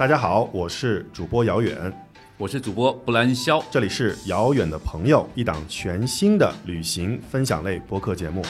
[0.00, 1.92] 大家好，我是主播姚远，
[2.38, 8.42] 我是主播布兰肖，这里是遥远的朋友，一档全新的旅行分享类播客节目。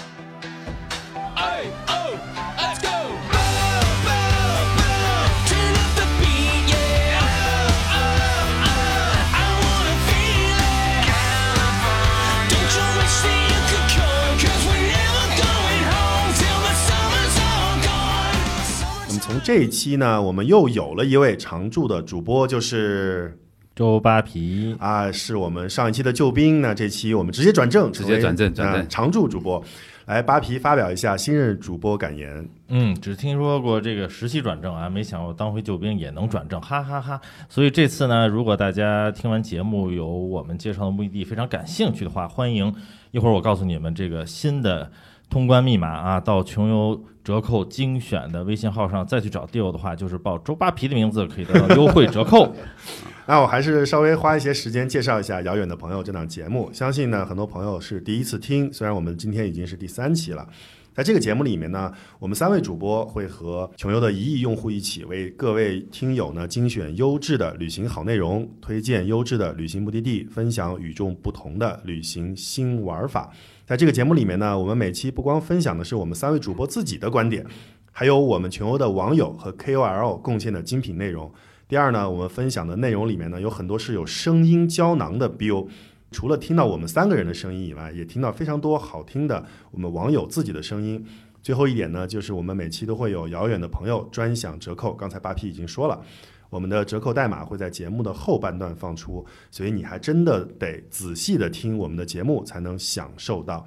[19.42, 23.36] 这一期呢，我们又有了一位常驻的主播，就是
[23.74, 26.60] 周扒皮，啊，是我们上一期的救兵。
[26.60, 29.62] 那这期我们直接转正，直接转正转正呃常驻主播。
[30.06, 32.48] 来，扒皮发表一下新任主播感言。
[32.68, 42.72] 嗯，只听说过这个实习转正啊，没想过当回救兵也能转正，哈哈哈所以这次呢，如果大家听完节目有我们介绍的目的地非常感兴趣的话，欢迎
[43.10, 44.90] 一会儿我告诉你们这个新的
[45.28, 52.52] 通关密码啊，到穷游折扣精选的微信号上再去找 deal 的话，就是报周扒皮的名字可以得到优惠折扣。
[53.24, 56.68] 那我还是稍微花一些时间介绍一下《遥远的朋友》这档节目。
[56.72, 60.44] 相信呢，很多朋友是第一次听，虽然我们今天已经是第三期了。
[60.92, 73.30] 在这个节目里面呢，我们三位主播会和穷游的一亿用户一起，为各位听友呢精选优质的旅行好内容，推荐优质的旅行目的地，分享与众不同的旅行新玩法。
[73.70, 77.46] 在这个节目里面呢，我们每期不光分享的是我们三位主播自己的观点，
[77.92, 81.32] 还有我们穷游的网友和 KOL 贡献的精品内容。
[81.68, 85.68] 第二呢，我们分享的内容里面呢，有很多是有声音胶囊的 bo。
[86.10, 91.06] 除了听到我们三个人的声音以外，也听到非常多好听的我们网友自己的声音。
[91.40, 94.92] 最后一点呢，就是我们每期都会有遥远的朋友专享折扣。
[94.92, 96.02] 刚才八 P 已经说了，
[96.50, 103.64] 我们的折扣代码会在节目的后半段放出，所以你还真的得仔细的听我们的节目才能享受到。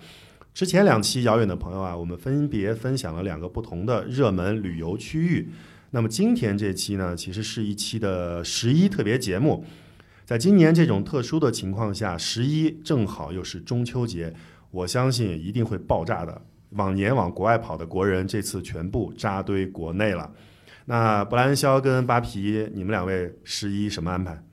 [0.53, 5.49] 之前两期遥远的朋友啊，我们分别分享了两个不同的热门旅游区域。
[5.89, 9.65] 那么今天这期呢，其实是一期的十一特别节目。
[10.25, 14.33] 在今年这种特殊的情况下，十一正好又是中秋节，
[14.71, 16.41] 我相信一定会爆炸的。
[16.71, 20.31] 往年往国外跑的国人，这次全部扎堆国内了。
[20.85, 24.43] 那布兰肖跟扒皮，你们两位十一什么安排？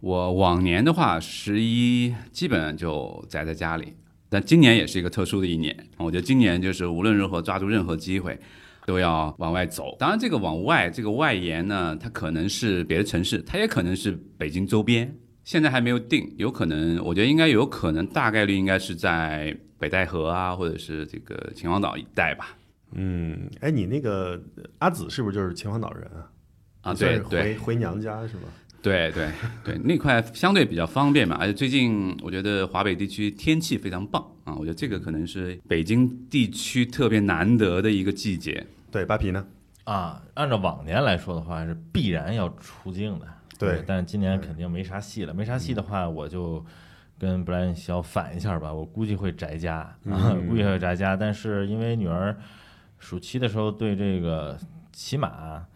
[0.00, 3.94] 我往年的话，十一基本上就宅在家里，
[4.28, 5.76] 但今年也是一个特殊的一年。
[5.96, 8.38] 我觉得今年就是无论如何抓住任何机会，
[8.86, 9.96] 都要往外走。
[9.98, 15.12] 当然，这个往外这个外延呢，它可能是别的城市，它也可能是北京周边，
[15.42, 22.56] 现在还没有定，有可能，我觉得应该有可能，大概率应该是在北戴河啊，或者是这个秦皇岛一带吧。
[22.92, 24.40] 嗯，哎，你那个
[24.78, 26.30] 阿紫是不是就是秦皇岛人啊？
[26.82, 28.48] 啊，对对回回娘家是吧？
[28.80, 29.28] 对对
[29.64, 38.64] 对，那块相对比较方便嘛，而且最近我觉得华北地区天气非常棒啊，我觉得这个可能是北京地区特别难得的一个季节。
[38.90, 39.44] 对，扒皮呢？
[39.84, 43.26] 啊，按照往年来说的话，是必然要出境的。
[43.58, 45.34] 对但是今年肯定没啥戏了。
[45.34, 46.64] 没啥戏的话，我就
[47.18, 48.72] 跟布莱恩肖反一下吧。
[48.72, 49.78] 我估计会宅家，
[50.08, 51.16] 啊，估计会宅家。
[51.16, 52.38] 但是因为女儿
[52.98, 54.58] 暑期的时候对这个
[54.92, 55.66] 骑马，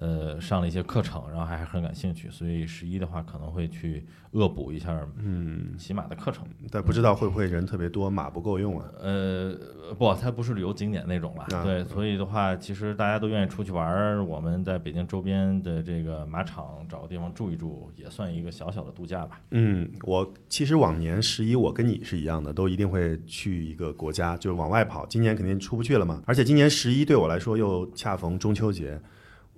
[0.00, 6.46] 呃，上了一些课程，然后还很感兴趣，所以十一的话可能会去恶补一下，嗯，骑马的课程。
[6.70, 8.84] 但不知道会不会人特别多，马不够用啊？
[9.00, 9.52] 呃，
[9.98, 11.42] 不，它不是旅游景点那种了。
[11.56, 14.24] 啊对，所以的话，其实大家都愿意出去玩儿。
[14.24, 19.40] 我们在北京周边的这个马场找个地方住一住，也算一个小小的度假吧。
[19.50, 25.04] 嗯，我其实往年十一我跟你是一样的，都一定会去一个国家，就是往外跑。
[25.06, 29.00] 今年肯定出不去了嘛，而且今年十一对我来说又恰逢中秋节，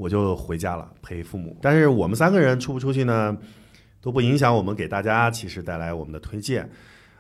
[0.01, 1.55] 我就回家了陪父母。
[1.61, 3.37] 但是我们三个人出不出去呢，
[4.01, 6.71] 都不影响我们给大家其实带来我们的推荐。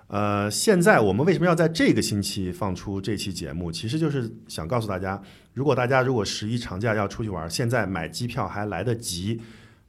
[0.07, 3.71] 呃，现在我们为什么要在这个星期放出这期节目？
[3.71, 5.21] 其实就是想告诉大家，
[5.53, 9.41] 如果大家如果十一长假要出去玩，现在买机票还来得及。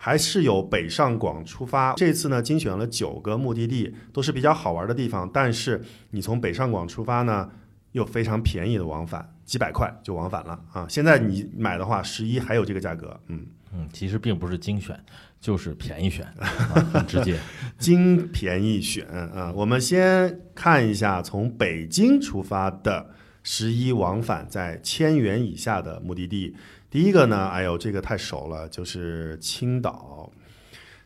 [0.04, 1.94] 还是有北上广出发。
[1.94, 5.30] 这次呢，精选了九个目的地，都是比较好玩的地方。
[5.32, 7.48] 但是你从北上广出发呢，
[7.92, 10.86] 又非常便宜的往返，几百块就往返了啊！
[10.88, 14.98] 现在你买的话，十一还有这个价格，嗯，嗯，其实并不是精选，
[15.42, 16.48] 就是便宜选， 啊、
[16.94, 17.38] 很直接。
[17.78, 19.52] 精便宜选啊！
[19.54, 23.10] 我们先看一下从北京出发的
[23.44, 26.56] 十一往返在千元以下的目的地。
[26.90, 30.32] 第一个呢，哎呦，这个太熟了，就是青岛。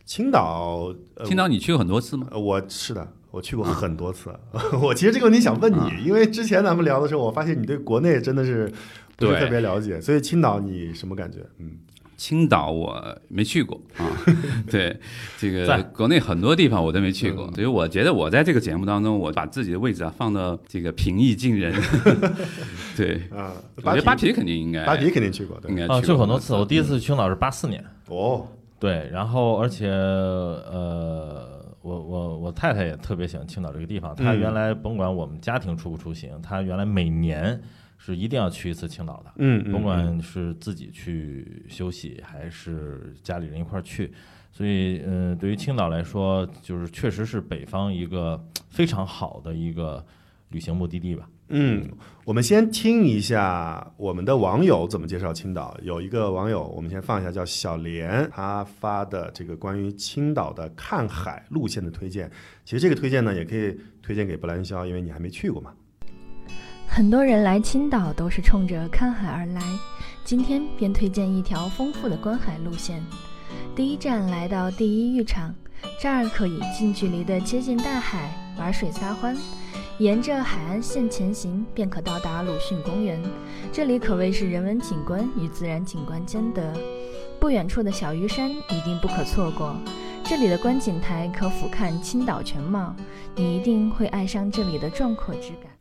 [0.06, 2.27] 青岛，呃、青岛你去过很多次吗？
[2.30, 4.33] 呃我是的，我去过很多次。
[4.81, 8.71] 我其实这个问题想问你，因为之前咱们聊的时候，我发现你对国内真的是
[9.17, 11.39] 不是特别了解，所以青岛你什么感觉？
[11.59, 11.71] 嗯，
[12.15, 14.07] 青岛我没去过啊，
[14.71, 14.97] 对，
[15.37, 17.55] 这个在国内很多地方我都没去过，嗯。
[17.55, 21.73] 所以我觉得我在这个节目当中，我把自己的位置啊放到这个平易近人，
[22.95, 26.53] 对，啊，我觉得扒皮肯定应该扒皮肯定去过，对应，该啊，去过去过很多次。
[26.53, 28.47] 我第一次去青岛是八四年，哦，
[28.79, 31.55] 对，然后而且呃，
[31.85, 34.15] 我我我太太也特别喜欢青岛这个地方。
[34.15, 37.61] 她嗯原来甭管我们家庭出不出行，她原来每年
[37.97, 44.11] 是一定要去一次青岛的，嗯，嗯甭管是自己去休息还是家里人一块儿去。
[44.51, 50.03] 所以，嗯、对于青岛来说，就是确实是北方一个非常好的一个
[50.49, 51.29] 旅行目的地吧。
[51.50, 51.88] 嗯，
[52.24, 55.77] 我们先听一下我们的网友怎么介绍青岛。
[55.83, 62.31] 有一个网友，我们先放一下，叫小莲，他发的这个关于青岛的看海路线的推荐。
[62.63, 65.71] 其实这个推荐呢，也可以推荐给布兰肖，因为你还没去过嘛。
[66.88, 69.62] 很多人来青岛都是冲着看海而来，
[70.24, 73.03] 今天便推荐一条丰富的观海路线。
[73.75, 75.53] 第一站来到第一浴场，
[76.01, 79.38] 这儿可以近距离的接近大海，玩水撒欢。
[79.97, 83.21] 沿着海岸线前行，便可到达鲁迅公园。
[83.71, 86.74] 这里可谓是人文景观与自然景观兼得。
[87.39, 89.74] 不远处的小鱼山一定不可错过，
[90.24, 92.94] 这里的观景台可俯瞰青岛全貌，
[93.36, 95.75] 你一定会爱上这里的壮阔之感。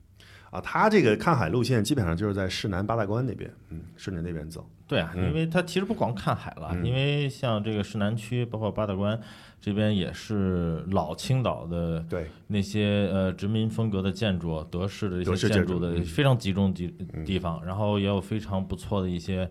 [0.55, 4.65] 啊，他这个看海路线基本上就是在市南八大关那边，嗯，顺着那边走。
[4.87, 9.19] 对啊，嗯因为它其实不光看海了，嗯因为像这个市南区，包括八大关
[9.61, 19.51] 这边也是老青岛的对，那些呃殖民风格的建筑，德式的一德式些建筑的非常集中地嗯地方，然后也有非常不错的一些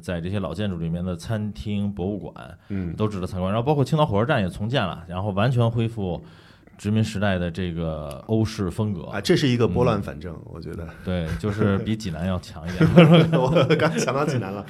[0.00, 3.52] 在这些老建筑里面的餐厅、博物馆嗯，都值得参观。
[3.52, 6.24] 然后包括青岛火车站也重建了，然后完全恢复
[6.78, 9.02] 殖民时代的这个欧式风格。
[9.02, 10.88] 啊，这是一个拨乱反正，我觉得。
[11.04, 12.88] 对，就是比济南要强一点。
[13.38, 14.64] 我刚想到济南了，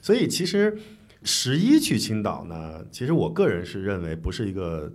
[0.00, 0.76] 所以其实
[1.22, 4.90] 十一去青岛呢，其实我个人是认为不是一个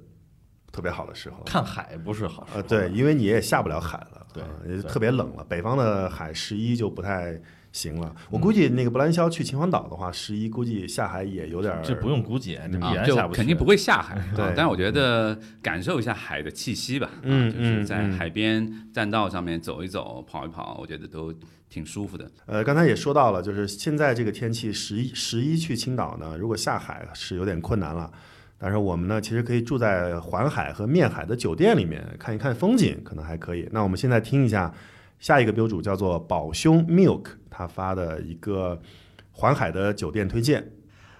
[0.71, 1.43] 特别好的时候。
[1.45, 2.51] 看海不是好事。
[2.55, 5.45] 呃，对，，因为你也下不了海了，对啊也对特别冷了。
[5.47, 7.39] 北方的海十一就不太
[7.77, 8.11] 行了。
[8.15, 13.37] 嗯我估计那个布兰肖去秦皇岛的话，十一估计下海也有点儿这不用估计，这必然下不去。
[13.37, 21.33] 肯定不会下海，对啊但我觉得感受一下海的气息吧，啊嗯就是在海边栈道上面走一走、跑一跑，我觉得都
[21.69, 22.29] 挺舒服的。
[22.47, 28.11] 呃，刚才也说到了，就是现在这个天气，十一十一去青岛呢，如果下海是有点困难了。
[28.59, 33.69] 但是我们呢，其实可以住在环海和面海的酒店里面看一看风景，可能还可以。
[33.71, 34.73] 那我们现在听一下
[35.19, 37.25] 下一个标主，叫做宝兄 Milk，
[37.57, 38.79] 他发的一个
[39.31, 40.69] 环海的酒店推荐。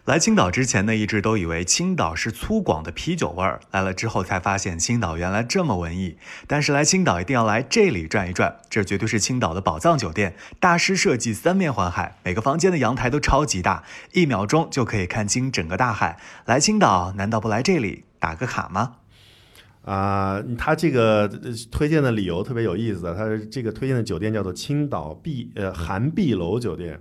[0.05, 6.17] 来青岛之前呢，一直都以为青岛是粗犷的啤酒味儿，来了之后才发现青岛原来这么文艺。
[6.45, 13.83] 但是来青岛一定要来这里转一转，这绝对是青岛的宝藏酒店，大师设计三面环海，每个房间的阳台都超级大，
[14.13, 16.17] 一秒钟就可以看清整个大海。
[16.45, 18.97] 来青岛难道不来这里打个卡吗？
[19.87, 21.25] 啊、他这个
[21.71, 26.99] 推荐的理由特别有意思，他这个推荐的酒店叫做青岛碧呃韩碧楼酒店，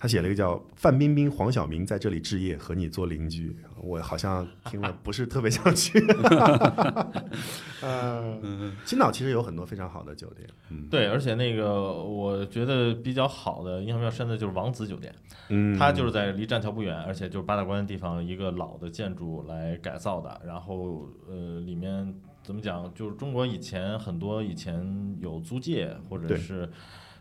[0.00, 3.54] 他写了一个叫范冰冰、黄晓明在这里置业，和你做邻居。
[3.86, 5.98] 我好像听了不是特别想去。
[7.82, 8.38] 呃，
[8.84, 10.88] 青岛其实有很多非常好的酒店，嗯。
[10.90, 15.14] 对，而且那个我觉得比较好的、印象比较深的就是王子酒店，
[15.48, 26.68] 嗯，它就是在离栈桥不远，而且就是八大关的地方一个老的建筑来改造的，然后呃里面怎么讲，就是中国以前很多以前有租界或者是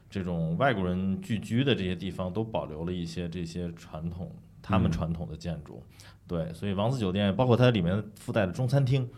[0.10, 4.92] 这种外国人聚居的这些地方，都保留了一些这些传统，他们嗯。
[4.92, 5.84] 传统的建筑。
[6.28, 9.10] 对，所以王子酒店包括它里面附带的中餐厅。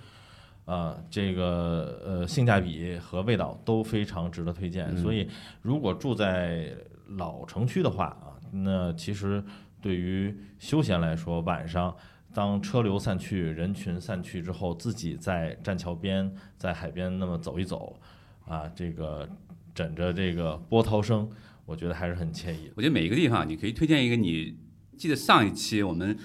[0.66, 5.26] 啊，这个呃性价比和味道都非常值得推荐，嗯所以
[5.62, 6.76] 如果住在
[7.16, 9.42] 老城区的话啊，那其实
[9.80, 11.96] 对于休闲来说，晚上
[12.34, 17.98] 当车流散去、人群散去之后，自己在栈桥边、在海边那么走一走，
[18.46, 19.26] 啊，这个
[19.74, 21.30] 枕着这个波涛声，
[21.66, 22.70] 我觉得还是很惬意。
[22.76, 24.58] 我觉得每一个地方你可以推荐一个你
[24.98, 26.18] 记得上一期我们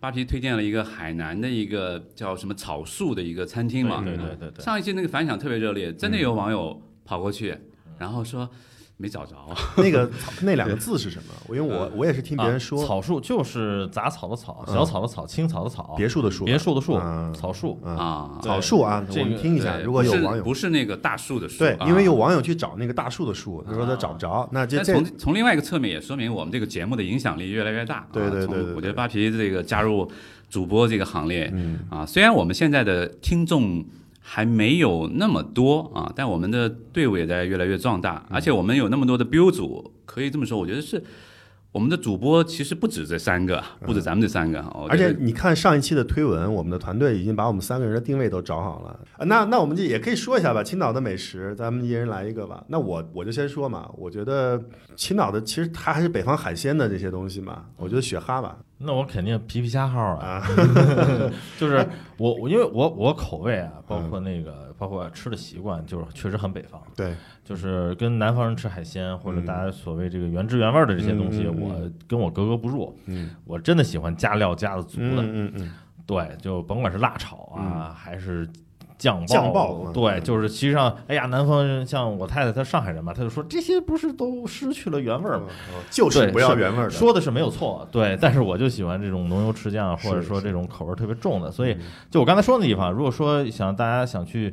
[0.00, 7.56] 扒皮推荐了一个海南的一个叫什么草树的一个餐厅嘛，对对对对对，上一期那个反响特别热烈，真的有网友跑过去，
[7.98, 8.48] 然后说
[9.00, 9.34] 没找着，
[9.78, 11.54] 那个草那两个字是什么？
[11.54, 17.80] 因为我我也是听别人说啊、，草树就是杂草的草，嗯小草的草，青草的草，别墅的树，别墅的树，嗯草树。
[17.84, 27.98] 嗯啊，草树啊，这个我们听一下，如果有网友不是那个大树的树，对，啊因为有网友去找那个大树的树，他说他找不着，那这从从另外一个侧面也说明我们这个节目的影响力越来越大。
[27.98, 30.10] 啊对对对我觉得扒皮这个加入
[30.50, 33.84] 主播这个行列嗯啊，虽然我们现在的听众
[34.30, 41.02] 还没有那么多啊，但我们的队伍也在越来越壮大，而且我们有那么多的标组，可以这么说，我觉得是
[41.70, 44.58] 我们的主播其实不止这三个，不止咱们这三个。
[44.74, 48.98] 我而且你看上一期的推文，我们的团队已经把我们三个人的定位都找好了。
[49.18, 52.64] 啊、那那我们就也可以说一下吧，青岛的美食，咱们一人来一个吧。
[52.68, 54.60] 那我我就先说嘛，我觉得
[54.96, 60.42] 青岛的其实它还是北方海鲜的这些东西嘛，我觉得雪蛤吧，那我肯定皮皮虾号啊，
[61.60, 72.96] 就是我我因为我我口味啊，包括那个包括吃的习惯，就是确实很北方，对，就是跟南方人吃海鲜或者大家所谓这个原汁原味的这些东西，我跟我格格不入。
[73.06, 73.30] 嗯。
[73.44, 75.74] 我真的喜欢加料加的足的，嗯嗯嗯，
[76.06, 78.48] 对，就甭管是辣炒啊，还是
[78.98, 85.46] 酱爆，酱爆嗯对，嗯就是其实上，哎呀，南方人像我太太，她上海人嘛，她就说这些不是都失去了原味儿吗？
[85.72, 94.52] 哦就是对不要是原味儿的，说的是没有错，对，但是我就喜欢这种浓油赤酱，或者是是说这种口味特别重的，所以嗯就我刚才说的地方，如果说想大家想去，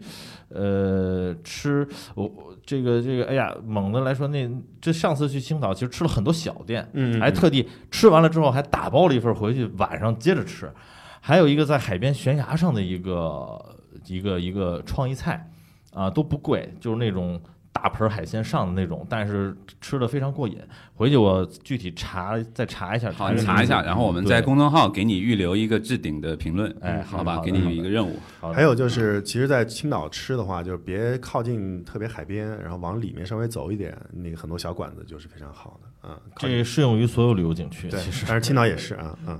[0.50, 4.48] 呃，吃我我这个这个，哎呀，猛的来说，那
[4.80, 10.72] 这上次去青岛其实吃了很多小店，嗯，嗯还特地吃完了之后还打包了一份回去，晚上接着吃。
[11.20, 13.60] 还有一个在海边悬崖上的一个
[14.08, 15.50] 一个一个创意菜，
[15.94, 17.40] 啊都不贵，就是那种
[17.72, 20.58] 大盆海鲜上的那种，但是吃的非常过瘾。
[20.94, 28.18] 回去我具体查再查一下，好，查一下，然后我们在公众号给你预留一个置顶的评论，哎好吧，给你一个任务。
[28.40, 36.18] 好还有就是，其实，在青岛吃的话，就是别靠近特别海边，然后往里面稍微走一点，那个很多小馆子就是非常好的嗯。
[36.38, 39.38] 这适用于所有旅游景区，对其实，但是青岛也是啊，嗯。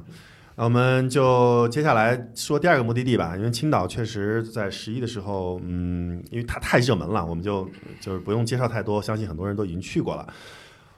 [0.58, 7.70] 那我们就接下来说第二个目的地吧，因为青岛确实在十一的时候，嗯，因为它太热门了，我们就
[8.00, 10.26] 就是不用介绍太多，相信很多人都已经去过了。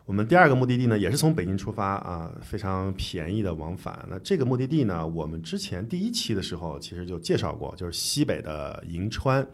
[0.06, 4.08] 我们第二个目的地呢，也是从北京出发啊，非常便宜的往返。
[4.10, 9.46] 那这个目的地呢，我们之前第一期的时候其实就介绍过，就是西北的银川。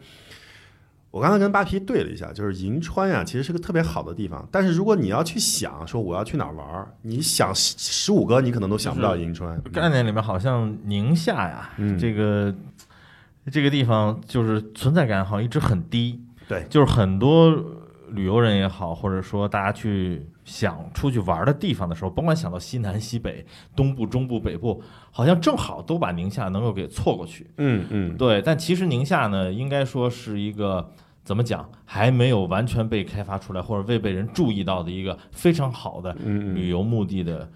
[1.14, 4.44] 我刚才跟扒皮对了一下，就是银川呀、其实是个特别好的地方。
[4.50, 9.56] 但是如果你要去想说我要去哪儿玩儿，你想十十五个，你可能都想不到银川。
[9.72, 12.52] 概念里面好像宁夏呀，嗯这个
[13.48, 16.20] 这个地方就是存在感好像一直很低。
[16.48, 17.54] 对就是很多
[18.08, 27.46] 旅游人也好，或者说大家去想出去玩的地方的时候，甭管想到西南、西北、东部、中部、北部，好像正好都把宁夏能够给错过去。
[27.58, 30.90] 嗯嗯，对，但其实宁夏呢，应该说是一个
[31.24, 37.48] 怎么讲，还没有完全被开发出来，或者未被人注意到的一个非常好的旅游目的的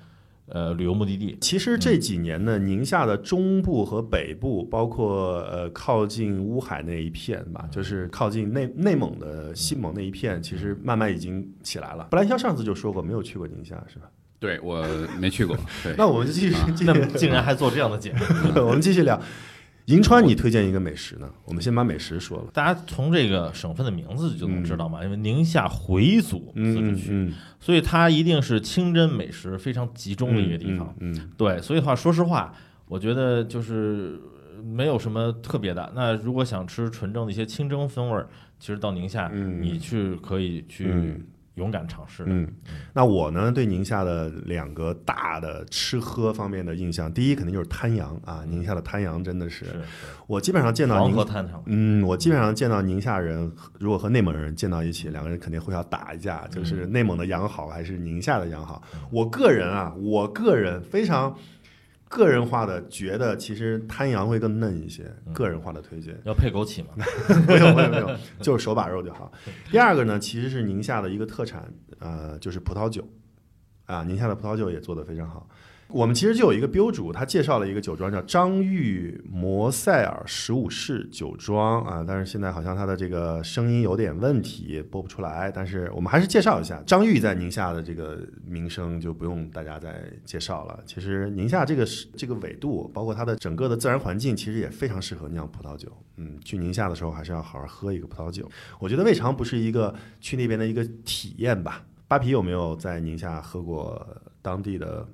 [0.46, 1.36] 呃旅游目的地。
[1.40, 12.08] 其实这几年呢，宁夏的中部和北部，包括呃靠近乌海那一片吧，就是靠近内内蒙的西蒙那一片，其实慢慢已经起来了。
[12.10, 14.06] 布兰肖上次就说过没有去过宁夏，是吧？
[14.40, 14.86] 对我
[15.18, 18.20] 没去过，对， 那我们继续继续那竟然还做这样的节目，
[18.64, 19.20] 我们继续聊。
[19.88, 21.30] 银川，你推荐一个美食呢？
[21.46, 22.44] 我们先把美食说了。
[22.52, 30.94] 大家从这个省份的名字就能知道嘛，因为宁夏回族自治区，嗯所以它一定是清真美食非常集中的一个地方。
[31.38, 32.52] 对，所以的话，说实话，
[32.86, 34.20] 我觉得就是
[34.62, 35.90] 没有什么特别的。
[35.96, 38.28] 那如果想吃纯正的一些清蒸风味儿，
[38.58, 41.22] 其实到宁夏，嗯你去可以去嗯
[41.58, 42.24] 勇敢尝试。
[42.26, 42.48] 嗯，
[42.94, 49.80] 那我呢对宁夏的两个大的吃喝方面的印象，第一肯定就是滩羊啊，宁夏的滩羊真的是，是
[50.26, 58.82] 我基本上见到黄宁河滩上，嗯，我基本上见到宁夏人，如果和内蒙人见到一起，两个人肯定会要打一架，就是内蒙的羊好还是宁夏的羊好。
[59.10, 61.36] 我个人啊，我个人非常
[62.08, 66.18] 个人化的觉得，其实滩羊会更嫩一些，个人化的推荐。
[66.24, 66.90] 要配枸杞吗？
[67.46, 68.10] 没有没有没有，
[68.40, 69.30] 就是手把肉就好。
[69.70, 73.06] 第二个呢，其实是宁夏的一个特产，呃，就是葡萄酒，
[73.84, 75.48] 啊，宁夏的葡萄酒也做得非常好。
[75.90, 85.50] 我们其实就有一个标主，他介绍了一个酒庄叫张裕摩塞尔十五世酒庄啊，但是现在好像他的这个声音有点问题，播不出来。
[85.50, 90.78] 但是我们还是介绍一下张裕在宁夏的这个名声，就不用大家再介绍了。
[90.84, 95.90] 其实宁夏这个是这个纬度，包括它的整个的自然环境，其实也非常适合酿葡萄酒。
[96.16, 98.46] 嗯，去宁夏的时候还是要好好喝一个葡萄酒。
[98.78, 101.82] 我觉得未尝不是一个去那边的一个体验吧。
[102.06, 104.06] 扒皮有没有在宁夏喝过
[104.42, 105.06] 当地的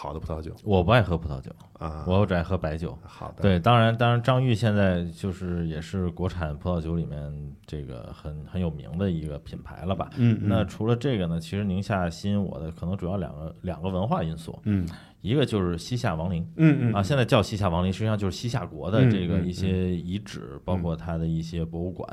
[0.00, 2.06] 好的葡萄酒我不爱喝葡萄酒，啊？
[2.06, 2.98] 我只爱喝白酒。
[3.02, 10.08] 好的，对，当然，当然，张裕现在就是也是国产葡萄酒里面这个很很有名的一个品牌了吧？
[10.16, 14.88] 嗯，嗯那除了这个呢，其实宁夏吸引我的可能主要两个两个文化因素，嗯
[15.20, 22.08] 一个就是西夏王陵嗯嗯啊，现在叫西夏王陵，实际上就是西夏国的嗯这个嗯一些遗址，包括它的一些博物馆，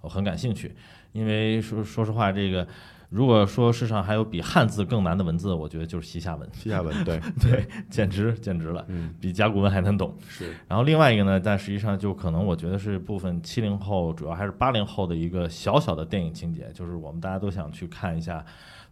[0.00, 0.76] 我很感兴趣。
[1.10, 2.66] 因为说说实话，这个
[3.14, 10.12] 如果说世上还有比汉字更难的文字，我觉得就是西夏文，西夏文对， 对，简直简直了，嗯比甲骨文还难懂。
[10.26, 18.44] 是然后另外一个呢，但实际上就可能我觉得是部分七零后，主要还是八零后的一个小小的电影情节，就是我们大家都想去看一下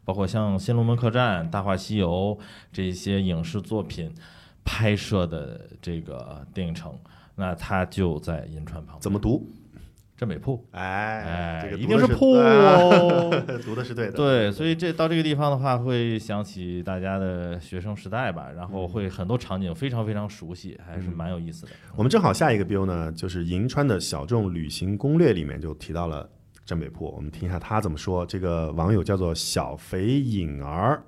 [0.05, 2.39] 包括像《新龙门客栈》《大话西游》
[2.73, 4.15] 这些影视作品
[4.65, 6.97] 拍摄的这个电影城，
[7.35, 9.01] 那它就在银川旁边。
[9.01, 9.45] 怎么读？
[10.17, 10.65] 镇北铺。
[10.73, 13.31] 哎哎，这个一定是铺啊哦。
[13.65, 14.13] 读的是对的。
[14.13, 21.73] 对，所以这到这个地方的话，会想起大家的学生时代吧，然后会很多场景非常非常熟悉，还是蛮有意思的。
[21.97, 26.29] 我们正好下一个 bill 呢，就是银川的小众旅行攻略里面就提到了
[26.65, 28.25] 镇北铺，我们听一下他怎么说。
[28.25, 31.03] 这个网友叫做小肥影儿，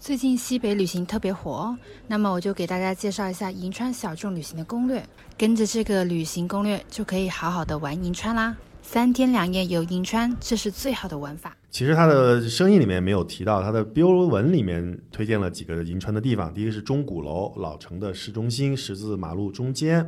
[0.00, 1.76] 最近西北旅行特别火，
[2.06, 5.04] 那么我就给大家介绍一下银川小众旅行的攻略。
[5.36, 8.56] 跟着这个旅行攻略，就可以好好的玩银川啦。
[8.80, 11.54] 三天两夜游银川，这是最好的玩法。
[11.70, 16.54] 其实他的声音里面没有提到，他的标文里面推荐了几个银川的地方。
[16.54, 20.02] 第一个是钟鼓楼，老城的市中心，十字马路中间；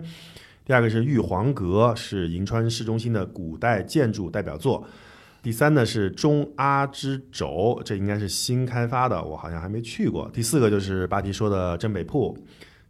[0.64, 4.86] 第二个是玉皇阁，是银川市中心的古代建筑代表作。
[5.42, 10.30] 第三呢是中阿之轴，这应该是新开发的，我好像还没去过。
[10.32, 12.36] 第四个就是巴提说的镇北铺。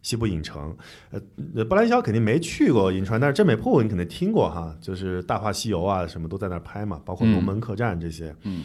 [0.03, 0.75] 西部影城，
[1.11, 8.35] 呃，布兰肖肯定没去过银川，但是镇北铺你肯定听过哈，就是《大话西游》啊，什么都在那儿拍嘛，包括龙门客栈这些。
[8.41, 8.63] 嗯，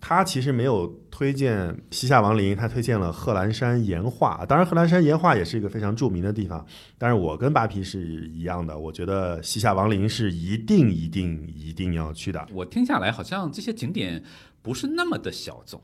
[0.00, 4.44] 他其实没有推荐西夏王陵，他推荐了贺兰山岩画。
[4.46, 6.64] 当然，贺兰山岩画也是一个非常著名的地方。
[6.96, 12.46] 但是我跟扒皮是一样的，我觉得西夏王陵是一定、一定、一定要去的。
[12.52, 14.22] 我听下来好像这些景点
[14.62, 15.80] 不是那么的小众。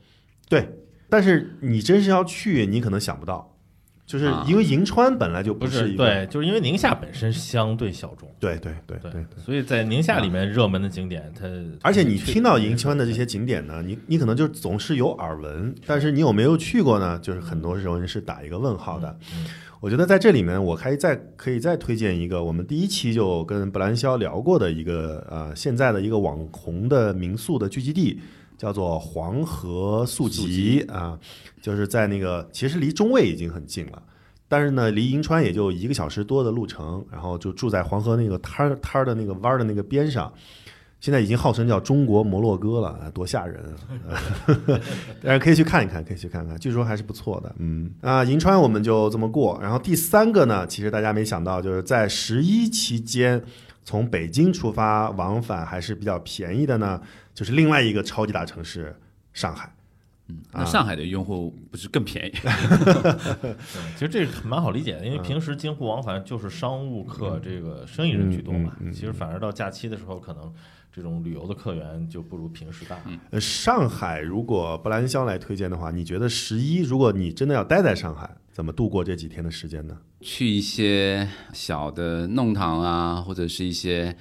[0.47, 0.69] 对，
[1.09, 3.52] 但是你真是要去，你可能想不到。
[4.05, 4.45] 就是啊。
[4.47, 11.47] 因为银川本来就不是一个，对，就是因为宁夏本身相对小众，对对对对对，所以在宁夏里面热门的景点，它
[11.81, 17.19] 而且你听到银川的这些景点呢，你你可能就总是有耳闻，但是你有没有去过呢？
[17.19, 19.17] 就是很多时候是打一个问号的。
[19.33, 19.45] 嗯
[19.83, 28.21] 我觉得在这里面，我可以再可以再推荐一个，我们第一期就跟布兰肖聊过的一个呃，现在的一个网红的民宿的聚集地，
[28.57, 31.17] 叫做黄河宿集啊，
[31.61, 34.01] 就是在那个其实离中卫已经很近了。
[34.47, 40.31] 但是呢，离银川也就一个小时多的路程，然后就住在黄河那个滩儿滩儿的那个弯儿的那个边上，
[40.99, 43.59] 现在已经号称叫中国摩洛哥了，啊多吓人
[44.07, 44.21] 啊！
[45.23, 47.55] 但是可以去看一看，可以去看看，据说还是不错的。
[47.57, 49.57] 嗯啊，银川我们就这么过。
[49.59, 53.41] 然后第三个呢，其实大家没想到，就是在十一期间
[53.83, 57.01] 从北京出发往返还是比较便宜的呢，
[57.33, 58.95] 就是另外一个超级大城市
[59.33, 59.73] 上海。
[60.29, 62.31] 嗯那上海的用户不是更便宜？
[63.41, 63.53] 对，
[63.93, 70.51] 其实这个蛮好理解的，因为嗯平时京沪往返就是商务客这个生意人居多嘛嗯嗯嗯，其实反而到假期的时候，可能
[70.93, 72.97] 这种旅游的客源就不如平时大。
[73.31, 79.97] 呃，上海如果布兰香来推荐的话，你觉得十一，如果你真的要待在上海，怎么度过这几天的时间呢？
[80.21, 84.15] 去一些小的弄堂啊，或者是一些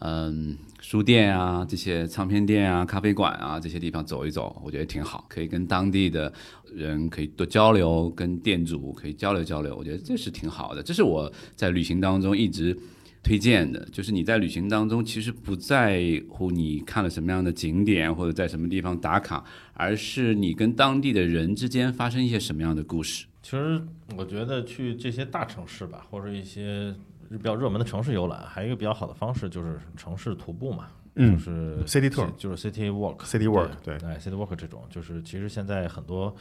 [0.00, 0.58] 嗯
[0.88, 6.32] 书店啊、这些唱片店啊、咖啡馆啊这些地方走一走，我觉得挺好，可以跟当地的
[6.72, 10.80] 人可以多交流，跟店主可以交流交流，我觉得这是挺好的。
[10.80, 12.78] 这是我在旅行当中一直
[13.20, 19.44] 推荐的，就是你在旅行当中其实不在乎你看了什么样的景点或者在什么地方打卡，
[19.74, 23.26] 而是你跟当地的人之间发生一些什么样的故事。
[23.42, 23.82] 其实
[24.16, 26.94] 我觉得去这些大城市吧，或者一些
[27.30, 33.18] 比较热门的城市游览，还有一个比较好的方式就是城市徒步嘛，嗯就是 City tour 就是 city walk。
[33.24, 36.34] City walk，对哎，city walk 这种，就是其实现在很多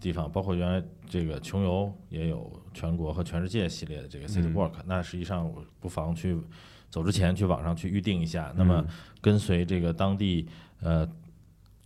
[0.00, 6.36] 地方，包括原来这个穷游也有全国和全世界系列的这个 city 嗯 walk，、那实际上我不妨去
[6.90, 8.84] 走之前去网上去预定一下，那嗯么
[9.20, 10.46] 跟随这个当地
[10.80, 11.08] 呃。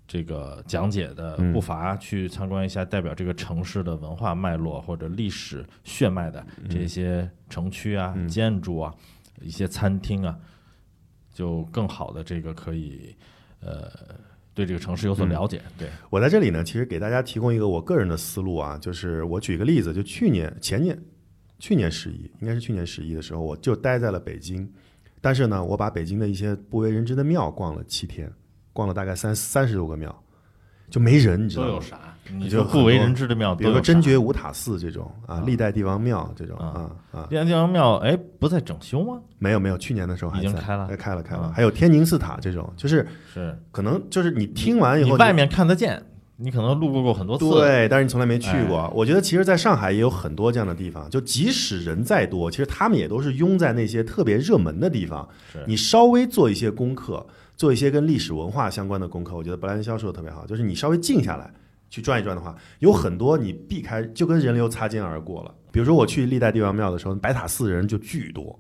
[0.06, 1.52] 这个讲解的嗯。
[1.52, 8.28] 步伐去参观一下代表这个城市的文化脉络或者历史血脉的这些城区啊、嗯。
[8.28, 8.94] 建筑啊、
[9.40, 10.38] 一些餐厅啊，
[11.32, 13.14] 就更好的这个可以
[13.60, 13.90] 呃
[14.54, 15.60] 对这个城市有所了解。
[15.76, 20.98] 对，我在这里呢，其实给大家提供一个我个人的思路啊，就是我举一个例子，就去年、前年、
[21.58, 24.66] 去年十一，应该是去年十一的时候，我就待在了北京，
[25.20, 28.32] 但是呢，我把北京的一些不为人知的庙逛了七天，
[28.76, 30.14] 逛了大概三三十多个庙，
[30.90, 31.68] 就没人，你知道吗？
[31.68, 31.98] 都有啥？
[32.28, 39.20] 你就不为人知的庙比如说真觉五塔寺这种啊，啊历代帝王庙这种啊啊啊，历代帝王庙，哎，不在整修吗？
[39.38, 46.02] 没有没有，去年的时候还在已经开了哎开了开了，啊还有天宁寺塔这种，就是是可能就是你听完以后，你外面看得见，
[46.34, 47.48] 你可能路过过很多次。
[47.48, 48.80] 对，但是你从来没去过。
[48.80, 55.28] 哎我觉得其实在上海也有很多这样的地方，就即使人再多，其实他们也都是拥在那些特别热门的地方。
[55.64, 57.24] 你稍微做一些功课，
[57.56, 61.50] 做一些跟历史文化相关的功课，我觉得布兰肖说的特别好，就是你稍微静下来
[61.88, 65.54] 去转一转的话，有很多你避开就跟人流擦肩而过了。
[65.72, 68.58] 比如说我去历代帝王庙的时候，白塔寺人就巨多。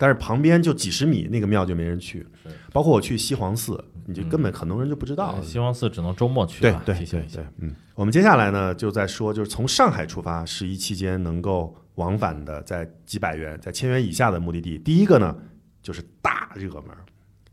[0.00, 2.24] 但是旁边就几十米那个庙就没人去，
[2.72, 5.34] 包括我去西黄寺，你就根本很多人就不知道。
[5.34, 14.78] 呃西皇寺只能周末去了，对对对对。，嗯，我们接下来呢就在说，就是从上海出发，十一期间能够往返的，在几百元、在千元以下的目的地。
[14.78, 15.36] 第一个呢
[15.82, 16.96] 就是大热门，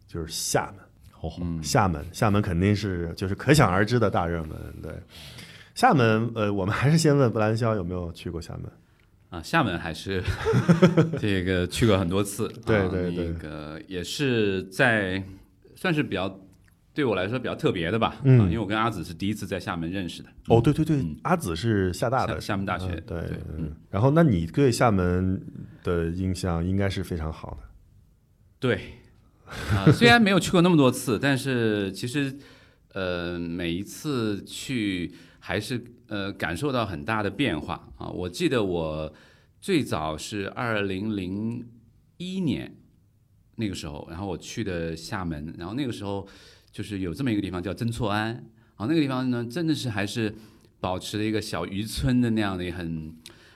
[0.07, 0.84] 就是厦门。
[1.41, 4.57] 嗯，厦门，厦门肯定是就是可想而知的大热门。
[4.81, 4.91] 对，
[5.73, 8.71] 厦门，呃，我们还是先问布兰肖有没有去过厦门？
[9.29, 10.23] 啊，厦门还是
[11.19, 15.21] 这个去过很多次，对啊对对那个也是在
[15.75, 16.39] 算是比较
[16.93, 23.19] 对我来说比较特别的吧，嗯啊因为我跟阿紫是第一次在厦门认识的，哦，对对对，嗯阿紫是厦大的厦厦门大学对
[23.57, 23.75] 嗯。
[23.89, 25.41] 然后，那你对厦门
[25.83, 27.67] 的印象应该是非常好的。
[28.57, 28.79] 对，
[29.45, 32.35] 啊，虽然没有去过那么多次，但是其实
[32.93, 38.07] 呃每一次去还是呃感受到很大的变化啊。
[38.07, 39.13] 我记得我
[39.61, 41.67] 最早是二零零
[42.17, 42.75] 一年
[43.55, 46.27] 那个时候，然后我去的厦门，然后那个时候
[46.71, 48.15] 就是有这么一个地方叫曾厝垵，
[48.75, 50.33] 啊，那个地方呢真的是还是
[50.79, 53.15] 保持了一个小渔村的那样的很。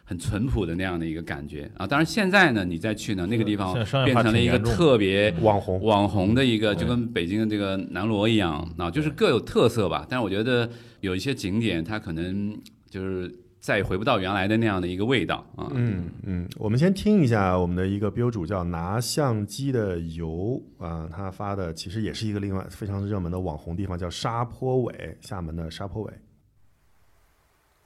[0.09, 10.07] 很淳朴的那样的一个感觉啊，当然现在呢，你再去呢，那个地方变成了一个特别网红，网红的一个，就跟北京的这个南锣一样啊，就是各有特色吧。
[10.09, 10.67] 但是我觉得
[11.01, 15.69] 有一些景点，它可能就是再也回不到原来的那样的一个味道啊。
[15.75, 26.11] 嗯嗯，我们先听一下我们的一个标主叫拿相机的游啊，他发的其实也是一个另外非常热门的网红地方，叫沙坡尾，厦门的沙坡尾。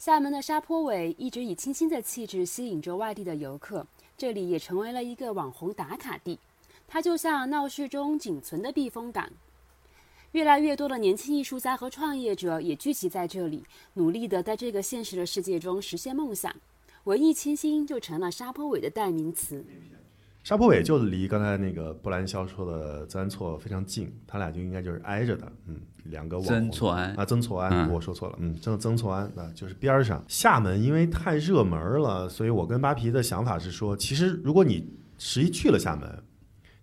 [0.06, 3.88] 厦门的沙坡尾一直以清新的气质吸引着外地的游客，
[4.18, 6.38] 这里也成为了一个网红打卡地。
[6.90, 9.30] 它就像闹市中仅存的避风港。
[10.34, 13.64] 越来越多的年轻艺术家和创业者也聚集在这里，
[13.94, 16.54] 努力地在这个现实的世界中实现梦想。
[17.06, 19.64] 文艺清新就成了沙坡尾的代名词。
[20.44, 30.22] 沙坡尾就离刚才那个布兰肖说的曾厝非常近，他俩就应该就是挨着的，嗯，两个网红曾厝垵啊，曾厝垵，嗯我说错了，嗯，曾曾厝垵啊，就是边儿上。
[30.28, 34.86] 厦门因为太热门了，所以我跟扒皮的想法是说，其实如果你
[35.18, 36.10] 十一去了厦门，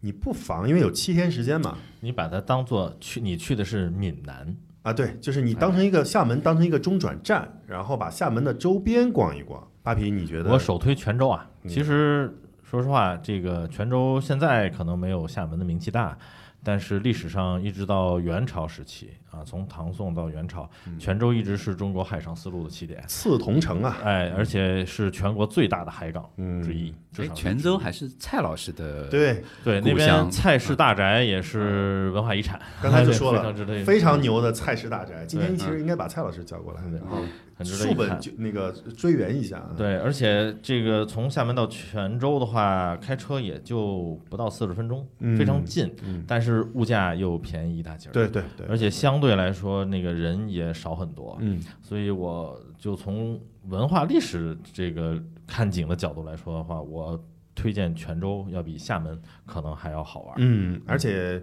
[0.00, 9.62] 你不妨因为有七天时间嘛，你把它当做去，你去的是闽南，啊，对，就是你当成一个厦门当成一个中转站，然后把厦门的周边逛一逛。
[9.82, 10.50] 扒皮，你觉得？
[10.50, 11.46] 我首推泉州啊。
[11.64, 12.34] 嗯其实
[12.70, 16.16] 说实话，这个泉州现在可能没有厦门的名气大，
[16.62, 23.02] 但是历史上一直到元朝时期啊，从唐宋到元朝，嗯泉州一直是中国海上丝路的起点。
[23.08, 26.94] 刺桐城啊，哎，而且是全国最大的海港嗯之一。
[27.12, 35.26] 至哎，少泉州还是蔡老师的对，对那边蔡氏大宅也是文化遗产，刚才就说非了常非常牛的蔡氏大宅。
[35.26, 37.18] 今天其实应该把蔡老师叫过来，对然后
[37.60, 38.08] 很值得书一看。
[38.08, 39.70] 本就那个追源一下啊。
[39.76, 48.12] 对，而且这个从厦门到泉州的话，开车也就不到四十分钟，嗯非常近，嗯，但是物价又便宜一大截儿。
[48.12, 57.22] 对对对，而且相对来说，那个人也少很多，嗯所以我就从文化历史这个看景的角度来说的话，我
[57.54, 60.34] 推荐泉州要比厦门可能还要好玩。
[60.38, 61.42] 嗯，而且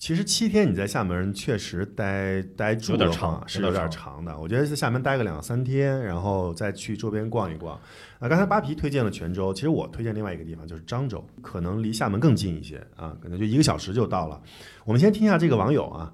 [0.00, 4.36] 其实七天你在厦门确实待待住的有点长话是有有点点长的。
[4.38, 7.78] 我觉得在厦门待个两三天，然后再去周边逛一逛。
[8.18, 14.40] 啊，刚才扒皮推荐了泉州，其实我推荐另外一个地方就是漳州，可能离厦门更近一些啊，可能就一个小时就到了。
[14.86, 16.12] 我们先听一下这个网友啊。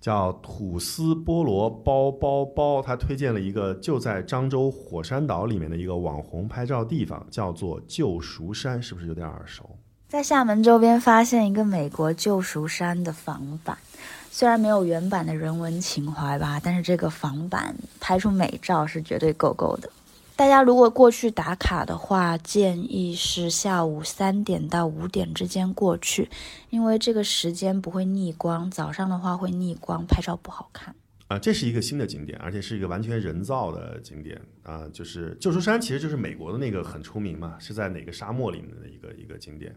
[0.00, 9.78] 叫吐司菠萝包包包，他推荐了一个就在漳州火山岛里面的一个网红拍照地方，叫做救赎山，是不是有点耳熟？
[10.14, 13.76] 在厦门周边发现一个美国救赎山的仿版，
[14.30, 19.90] 虽然没有原版的人文情怀吧，但是这个仿版拍出美照是绝对够够的。
[20.36, 26.30] 大家如果过去打卡的话，建议是下午三点到五点之间过去，
[26.70, 30.94] 因为这个时间不会逆光，早上的话会逆光，拍照不好看。
[31.26, 39.74] 啊，这是一个新的景点，而且是一个完全人造的景点啊，就是救赎山，其实就是美国的那个很出名嘛，是在哪个沙漠里面的一个一个景点。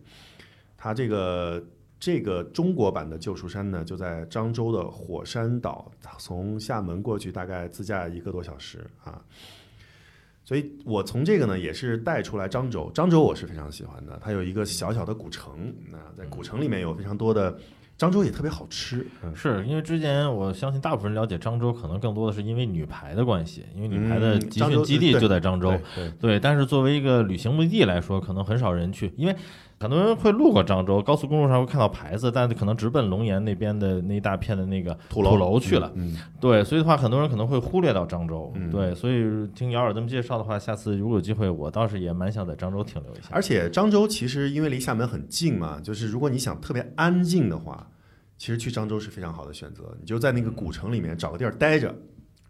[0.76, 1.66] 它这个
[2.00, 9.24] 这个中国版的救赎山呢，就在漳州的火山岛，从厦门过去大概自驾一个多小时啊。
[10.44, 17.58] 所以我从这个呢也是带出来漳州，漳州我是非常喜欢的，它有一个小小的古城，那在古城里面有非常多的
[17.98, 25.70] 漳州也特别好吃，嗯，是因为之前我相信大部分人了解漳州，可能更多的是因为女排的关系，因为女排的集训基地就在漳州。
[25.70, 26.12] 对对。
[26.20, 29.36] 对，但是作为一个旅行目的地来说，可能很少人去，因为
[29.80, 35.92] 很多人会路过漳州，高速公路上会看到牌子，但可能直奔龙岩那边的那一大片的那个土楼楼去了。
[35.96, 38.52] 嗯，对，所以的话，很多人可能会忽略到漳州。
[38.56, 43.30] 嗯对，所以听姚尔这么介绍的话，下次如果有机会，我倒是也蛮想在漳州停留一下。
[43.30, 47.88] 而且漳州其实因为离厦门很近嘛，就是如果你想特别安静的话，
[48.40, 49.96] 其实去漳州是非常好的选择。
[50.00, 51.94] 你就在那个古城里面找个地儿待着，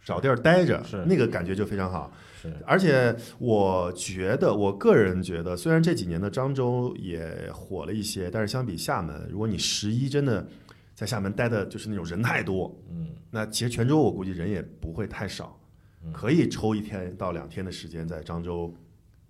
[0.06, 2.10] 找地儿待着是，那个感觉就非常好。
[2.42, 2.54] 是。
[2.66, 10.48] 而且我觉得，我个人觉得，虽然这几年的漳州也火了一些，但是相比厦门，如果你十一真的
[10.96, 15.60] 在厦门待的就是那种人太多，嗯，那其实泉州我估计人也不会太少
[16.04, 18.74] 嗯，可以抽一天到两天的时间在漳州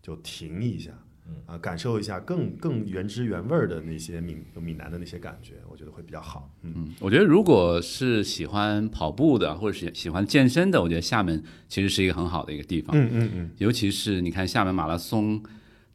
[0.02, 0.92] 就停一下。
[0.92, 1.07] 嗯，
[1.46, 6.50] 啊，感受一下更更原汁原味儿的那些闽闽南的那些感觉，我觉得会比较好。
[6.64, 12.96] 嗯，嗯，我觉得如果是喜欢跑步的，或者是喜欢健身的，我觉得厦门其实是一个很好的一个地方。
[12.98, 15.42] 嗯嗯嗯，尤其是你看厦门马拉松，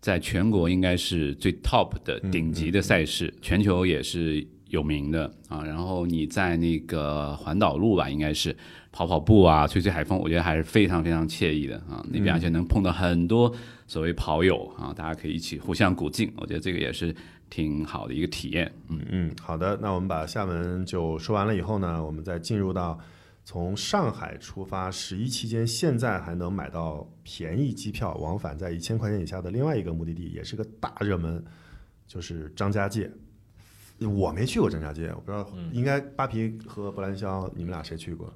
[0.01, 5.63] 在全国应该是最 top 的顶级的赛事，全球也是有名的啊。
[5.65, 8.57] 然后你在那个环岛路吧，应该是
[8.91, 12.05] 跑跑步啊，吹吹海风，我觉得还是非常非常惬意的啊。
[12.11, 13.53] 那边而且能碰到很多
[13.93, 17.15] 所谓跑友啊，大家可以一起互相鼓劲，我觉得这个也是
[17.51, 18.73] 挺好的一个体验。
[18.89, 22.99] 嗯，嗯，好的，那我们把厦门就说完了以后呢，我们再进入到
[23.45, 31.45] 从上海出发十一期间，现在还能买到便宜机票往返在一千块钱以下的另外一个目的地，也是个大热门，
[32.07, 33.11] 就是张家界。
[33.99, 38.33] 我没去过张家界，我不知道，嗯应该扒皮和布兰肖，你们俩谁去过？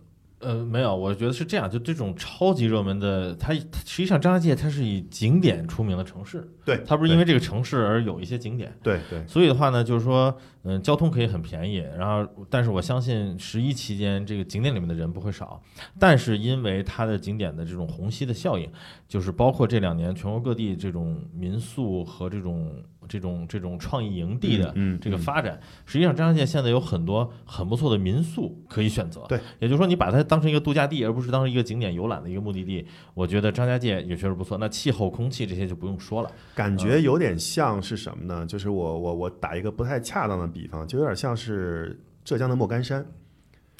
[0.46, 8.72] 呃，没有，我觉得是这样，就这种超级热门的，它它实际上张家界它是以景点出名的城市，对，它不是因为这个城市而有一些景点。
[8.80, 10.32] 对对，所以的话呢，就是说，
[10.62, 15.60] 嗯，交通可以很便宜，然后，但是我相信十一期间这个景点里面的人不会少，
[15.98, 18.70] 但是因为它的景点的这种虹吸的效应，
[19.08, 22.72] 就是包括这两年全国各地这种民宿和这种
[23.08, 29.24] 这种这种创意营地的这个发展，实际上张家界现在有很多很不错的民宿可以选择。
[29.28, 34.58] 对，也就是说，你把它当成一个度假地，而不是当成一个景点游览的一个目的地，我觉得张家界也确实不错。
[34.58, 36.30] 那气候、空气这些就不用说了。
[36.54, 38.44] 感觉有点像是什么呢？
[38.46, 43.06] 就是我我我打一个不太恰当的比方，就有点像是浙江的莫干山。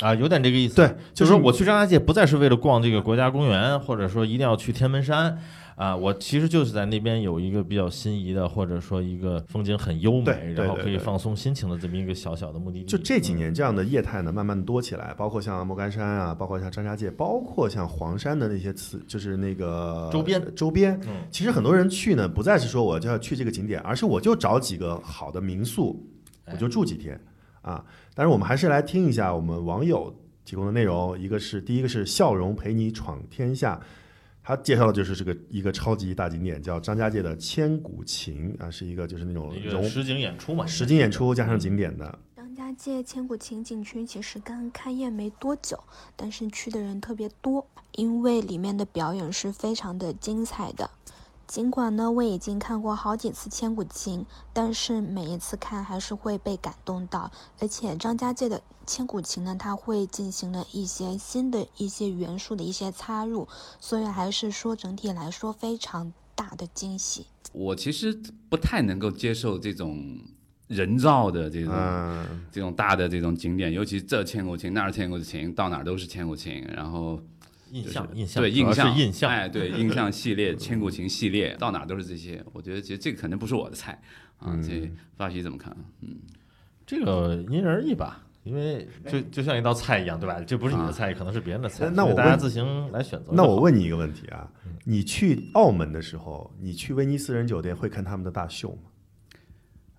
[0.01, 0.77] 啊，有点这个意思。
[0.77, 5.39] 对，就是说我去张家界不再是为了逛这个国家公园，或者说一定要去天门山
[5.77, 12.87] 啊，我其实就是在那边有一个比较心仪的，或者说一个风景很优美，对然后可以放松心情的这么一个小小的目的地。
[12.87, 20.99] 就这几嗯年这样的业态呢，慢慢的多起来，包括像莫干山啊，包括像张家界，包括像黄山的那些次，就是那个周边周边。
[21.07, 26.03] 嗯其实很多人去呢，不再是说我就要去这个景点，而是我就找几个好的民宿，
[26.47, 27.21] 哎我就住几天
[27.61, 27.85] 啊。
[28.15, 30.11] 但是我们还是来听一下我们网友
[30.47, 33.79] 提供的内容，一个是第一个是笑容陪你闯天下。
[34.47, 45.77] 他介绍的就是这个一个超级大景点，叫张家界的千古情啊，是一个就是那种实景演出嘛，实景演出加上景点的，张家界千古情景区其实刚开业没多久，
[46.15, 50.89] 但是去的人特别多，因为里面的表演是非常的精彩的。
[51.47, 54.21] 尽管呢，我已经看过好几次《千古情》，
[54.53, 57.31] 但是每一次看还是会被感动到。
[57.61, 63.47] 而且张家界的《千古情》呢，它会进行了一些新的一些元素的一些插入，
[63.79, 67.27] 所以还是说整体来说非常大的惊喜。
[67.53, 68.13] 我其实
[68.49, 70.19] 不太能够接受这种
[70.67, 77.21] 人造的这种、嗯，这种大的这种景点，尤其这千古情那儿千古情，到哪儿都是千古情，然后
[77.71, 84.01] 印象印象对印象印象，哎对 印象系列千古情系列到哪都是这些，我觉得其实这个可能不是我的菜
[84.39, 85.77] 啊，嗯这发皮怎么看？
[86.03, 86.17] 嗯，
[86.87, 88.23] 这个因人而异吧。
[88.45, 90.41] 因为就就像一道菜一样，对吧？
[90.47, 93.33] 这不是你的菜，可能是别人的菜，那那我大家自行来选择。
[93.33, 98.91] 那我问你一个问题啊，嗯你去澳门的时候，你去威尼斯人酒店会看他们的大秀吗？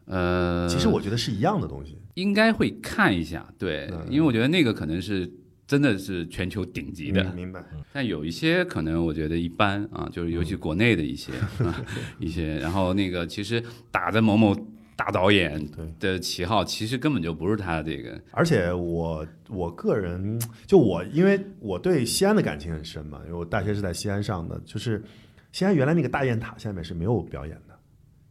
[0.06, 1.98] 呃，其实我觉得是一样的东西。
[2.14, 5.30] 应该会看一下，对，嗯因为我觉得那个可能是
[5.68, 7.62] 真的是全球顶级的，明明白？
[7.92, 11.86] 但有一些可能我觉得一般啊，就是尤其国内的一些、啊、
[12.20, 14.56] 一些，然后那个其实打着某某
[14.96, 15.62] 大导演
[16.00, 25.04] 的旗号，其实根本就不是他这个，而且我我个人就我，因为我对西安的感情很深嘛，因为我大学是在西安上的，就是
[25.52, 27.78] 西安原来那个大雁塔下面是没有表演的，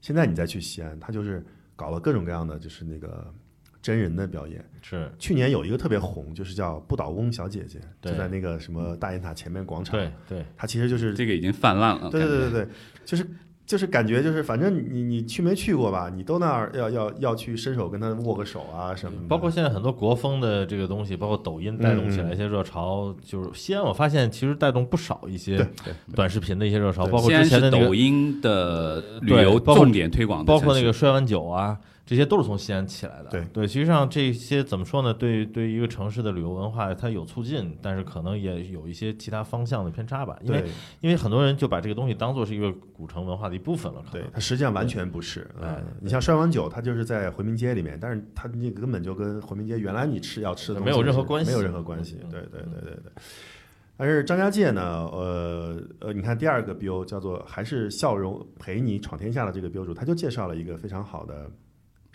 [0.01, 1.45] 现在你再去西安，他就是
[1.77, 3.33] 搞了各种各样的就是那个
[3.87, 4.65] 真人的表演。
[4.83, 5.09] 是。
[5.17, 10.11] 去年有一个特别红，就是叫不倒翁小姐姐，就在那个什么大雁塔前面广场，对。
[10.29, 12.11] 对，它其实就是这个已经泛滥了。
[12.11, 12.69] 对对对对对，
[13.05, 13.25] 就是
[13.65, 19.29] 就是感觉就是反正你你去没去过吧，你都那儿要要要去伸手跟他握个手啊什么的。
[19.29, 25.65] 包括现在很多国风的这个东西，包括抖音带动起来一些热潮，就是西安，我发现其实带动不少一些
[26.15, 33.29] 短视频的一些热潮，包括之前的那个抖音的旅游重点推广的包括那个摔碗酒啊，这些都是从西安起来的。
[33.29, 35.13] 对对，实际上这些怎么说呢？
[35.13, 40.39] 对对于一个城市的旅游文化，它有促进，但是可能也有一些其他方向的偏差吧。
[40.41, 40.65] 因为
[41.01, 44.01] 因为很多人就把这个东西当做是一个古城文化的一部分了。
[44.13, 45.41] 对，它实际上完全不是。
[45.61, 52.19] 哎嗯，你像摔碗酒，它就是在回民街里面，但是它那个根本就跟回民街原来你吃要吃的没有任何关系没有任何关系。
[52.23, 53.13] 嗯对对对对对。
[53.99, 61.51] 但是张家界呢，呃呃，你看第二个标叫做还是笑容陪你闯天下的这个标主，他就介绍了一个非常好的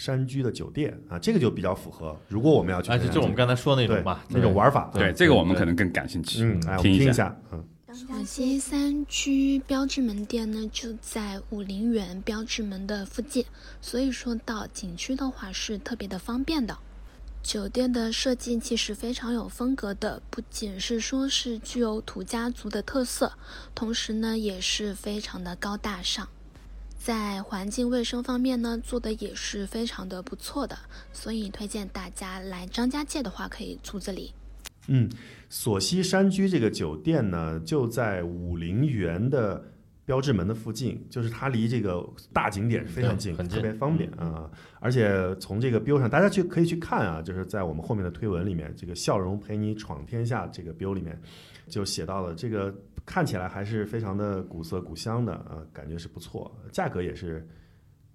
[0.02, 2.20] 山居的酒店啊，这个就比较符合。
[2.28, 6.42] 如果我们要去就就我们刚才说那种吧，那种玩法，对这个我们可能更感兴趣。
[6.42, 7.64] 嗯，哎，我听一下嗯。
[8.08, 13.46] 广西三居标志门店呢，就在武陵源标志门的附近，
[13.80, 16.76] 所以说到景区的话是特别的方便的。
[17.44, 23.34] 酒店的设计其实非常有风格的，不仅是说是具有土家族的特色，
[23.76, 26.28] 同时呢也是非常的高大上。
[27.04, 30.78] 在环境卫生方面呢，做的也是非常的不错的，
[31.12, 34.32] 所以推荐大家来张家界的话，可以住这里。
[34.86, 35.10] 嗯，
[35.50, 39.64] 索溪山居这个酒店呢，就在武陵源的
[40.06, 44.48] 标志门的附近，就是它离这个大景点非常近，特别方便啊。
[44.80, 51.20] 而且从这个标上，大家去可以去看啊，就是在我们后面的推文里面，这个“笑容陪你闯天下”这个标里面
[51.68, 52.72] 就写到了，这个
[53.06, 57.48] 看起来还是非常的古色古香的啊，感觉是不错，价格也是。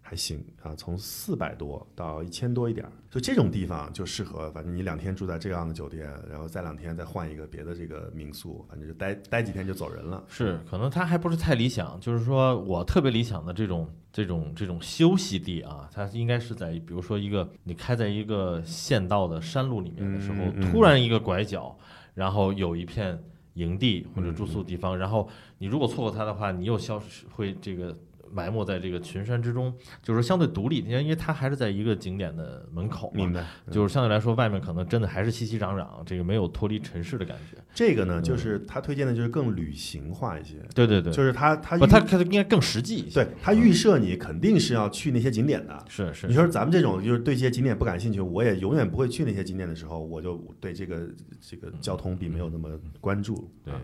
[0.08, 10.22] 还行啊，从四百多到一千多一点儿，就这种地方就适合，反正你两天住在这样的酒店，然后再两天再换一个别的这个民宿，反正就待待几天就走人了。
[10.28, 11.98] 是，可能它还不是太理想。
[12.00, 21.76] 就是说我特别理想的这种这种这种休息地啊，它应该是在比如说一个你开在一个县道的山路里面的时候，嗯嗯突然一个拐角，
[22.14, 23.20] 然后有一片
[23.56, 27.94] 营地或者住宿地嗯方，然后你如果错过它的话，你又消失会这个。
[28.32, 33.44] 埋没在这个群山之中，就是相对独立，因为因为它还是在一个景点的门口，明白？
[33.70, 37.56] 就是相对来说，外面可能真的还是熙熙攘攘，这个没有脱离城市的感觉。
[37.74, 43.24] 这个呢，就是他推荐的就是更旅行化一些，对对对，就是他他不，预它它应该更实际一些。
[43.24, 45.84] 对他预设你肯定是要去那些景点的。
[45.88, 51.08] 是是，你说咱们这种就是对这些景点不感兴趣，我也永远不会去那些景点的时候，我就对这个
[51.40, 53.50] 这个交通并没有那么关注。
[53.64, 53.80] 对啊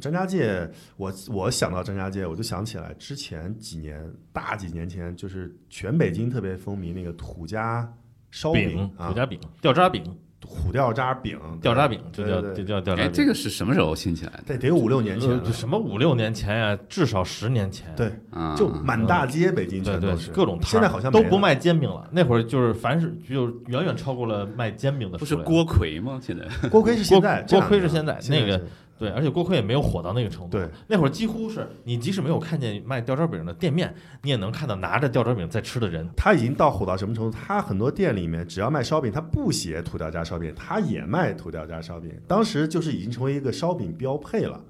[0.00, 4.00] 张家界，我我想到张家界，我就想起来之前几年
[4.32, 7.90] 大几年前，就是全北京特别风靡那个土家
[8.30, 10.04] 烧饼、啊土，家饼、掉渣饼、
[10.46, 13.12] 虎掉渣饼，掉渣饼，就叫就叫掉渣哎，饼。
[13.12, 14.42] 这个是什么时候兴起来的？
[14.46, 17.92] 得得有五六年前什么五六年前呀，至少十年前。
[17.96, 22.08] 对，啊，就满大街北京全都是，各种摊儿现在好像都不卖煎饼了。
[22.12, 25.18] 那会儿就是凡是就远远超过了卖煎饼的。
[25.18, 26.20] 不是锅盔吗？
[26.22, 28.66] 现在锅盔是现在，锅盔是现在那个是
[28.98, 30.58] 对，而且锅盔也没有火到那个程度。
[30.58, 36.08] 对，那会儿几乎是你即使没有看见卖吊渣饼的店面，你也能看到拿着吊渣饼在吃的人。
[36.16, 37.36] 他已经到火到什么程度？
[37.36, 42.12] 他很多店里面只要卖烧饼，他不写土掉渣烧饼，他也卖土掉渣烧饼。
[42.26, 44.60] 当时就是已经成为一个烧饼标配了。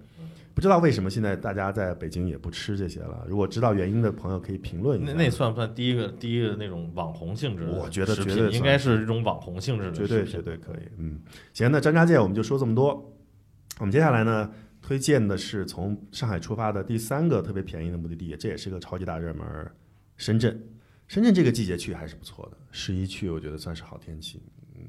[0.54, 3.24] 不知道为什么现在大家在北京也不吃这些了。
[3.28, 5.12] 如果知道原因的朋友可以评论一下。
[5.12, 7.72] 那那算不算第一个第一个那种网红性质的？
[7.78, 10.88] 我觉得绝对应该是这种网红性质的绝对绝对可以。
[10.96, 11.20] 嗯，
[11.52, 13.14] 行，那张家界我们就说这么多。
[13.78, 14.50] 我们接下来呢，
[14.82, 19.72] 推荐的是从上海出发的第三个特别便宜的目的地，这也是个超级大热门儿——
[20.16, 20.60] 深圳。
[21.06, 24.42] 深圳这个季节去还是不错的，十一去我觉得算是好天气。
[24.76, 24.84] 嗯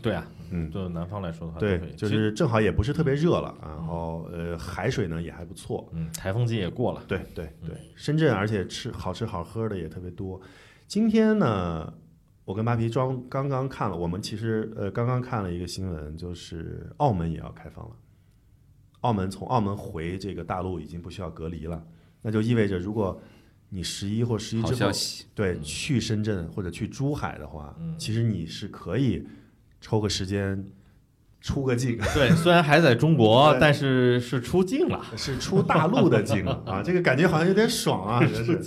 [0.00, 5.86] 对啊，嗯，对南方来说的话，对就是正好也不是特别热了，然后呃海水呢也还不错。
[5.92, 10.40] 嗯，台风季也过了，对对嗯对，深圳而且吃好吃好喝的也特别多。
[10.88, 11.92] 今天呢，
[12.46, 17.94] 我跟扒皮装刚刚看了，我们其实呃刚刚看了一个新闻，就是澳门也要开放了。
[19.02, 21.80] 澳门从澳门回这个大陆已经不需要隔离了，
[22.22, 23.20] 那就意味着如果
[23.68, 24.90] 你十一或十一之后，
[25.34, 29.26] 对去深圳或者去珠海的话，嗯其实你是可以
[29.80, 30.64] 抽个时间
[31.40, 31.96] 出个境。
[32.14, 35.04] 对，虽然还在中国，但是是出境了。
[35.16, 38.60] 是出大陆的境 啊，这个感觉好像有点爽啊，真是。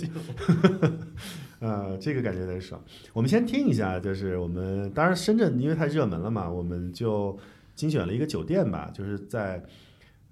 [1.58, 2.78] 呃，这个感觉有点爽。
[3.14, 7.38] 我们先听一下，就是我们当然深圳因为太热门了嘛，我们就
[7.74, 9.64] 精选了一个酒店吧，就是在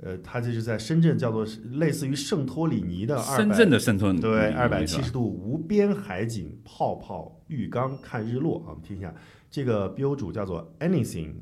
[0.02, 9.14] 呃，它这是在深圳叫做类似于圣托里尼的二深圳的圣托里尼对二百七十度无边海景泡泡浴缸看日落啊，我们听一下，
[9.50, 11.34] 这个 BO 主叫做 Anything。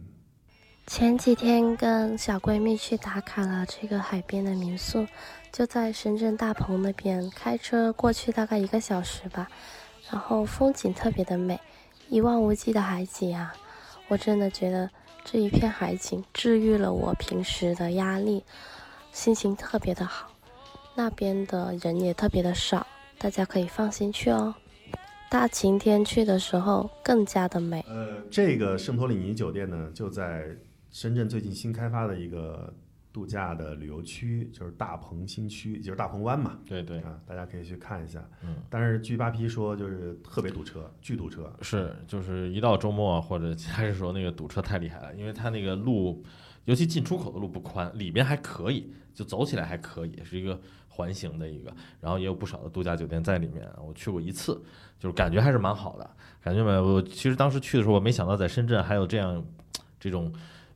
[0.86, 5.06] 前几天跟小闺蜜去打卡了这个海边的民宿，
[5.52, 9.48] 就在深圳大鹏那边，开车过去大概一个小时吧，
[10.10, 11.58] 然后风景特别的美，
[12.08, 13.54] 一望无际的海景啊，
[14.08, 14.90] 我真的觉得
[15.24, 18.44] 这一片海景治愈了我平时的压力，
[19.12, 20.30] 心情特别的好。
[20.94, 22.86] 那边的人也特别的少，
[23.18, 24.54] 大家可以放心去哦。
[25.30, 27.84] 大晴天去的时候更加的美。
[27.88, 30.44] 呃，这个圣托里尼酒店呢，就在
[30.90, 32.72] 深圳最近新开发的一个。
[33.12, 36.58] 度假的旅游区就是大鹏新区，就是大鹏湾嘛。
[36.66, 38.26] 对对啊，大家可以去看一下。
[38.42, 41.52] 嗯，但是据扒皮说，就是特别堵车，巨堵车。
[41.60, 46.24] 是，就是一到周末或者还是说那个堵车太厉害了，因为它那个路，
[46.64, 50.58] 尤其进出口的路不宽，里边还可以，就走起来还可以，是一个
[50.88, 53.68] 环形的一个，然后也有不少的度假酒店在里面。
[53.86, 54.54] 我去过一次，
[54.98, 56.10] 就是感觉还是蛮好的，
[56.40, 56.82] 感觉没有。
[56.82, 59.44] 我其实当时去的时候，我没想到在深圳还有这样
[60.00, 60.32] 这种。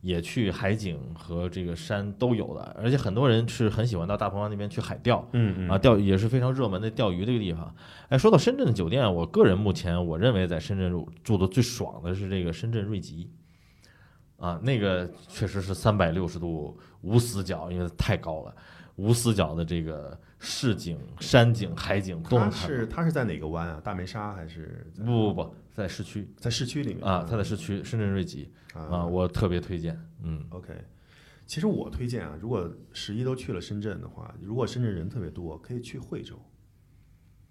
[0.07, 7.75] 也去海景和这个山都有的，而且很多人是很喜欢到大鹏湾那边去海钓，嗯嗯啊钓也是非常热门的钓鱼的一个地方。
[8.09, 13.29] 哎，说到深圳的酒店，我个人目前我认为在深圳住住的最爽的是这个深圳瑞吉，
[14.37, 18.55] 啊，那个确实是三百六十度无死角，因为太高了，
[18.95, 22.69] 无死角的这个市景、山景、海景都能看。
[22.69, 23.81] 是它是在哪个湾啊？
[23.83, 24.87] 大梅沙还是？
[25.05, 28.51] 不不不，在市区，在市区里面啊，它在市区，深圳瑞吉。
[28.73, 29.99] 啊，我特别推荐。
[30.23, 30.73] 嗯，OK，
[31.47, 36.39] 其实我推荐啊，如果十一都去了深圳的话，如果深圳人特别多，可以去惠州。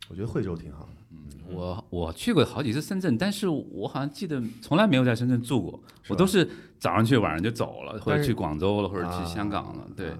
[0.07, 0.91] 我觉得惠州挺好的。
[1.11, 6.47] 嗯，我我去过好几次深圳，但是我好像记得从来没有在深圳住过，我都是
[6.77, 9.89] 早上去，晚上就走了，或者去广州了，或者去香港了。
[9.95, 10.11] 对，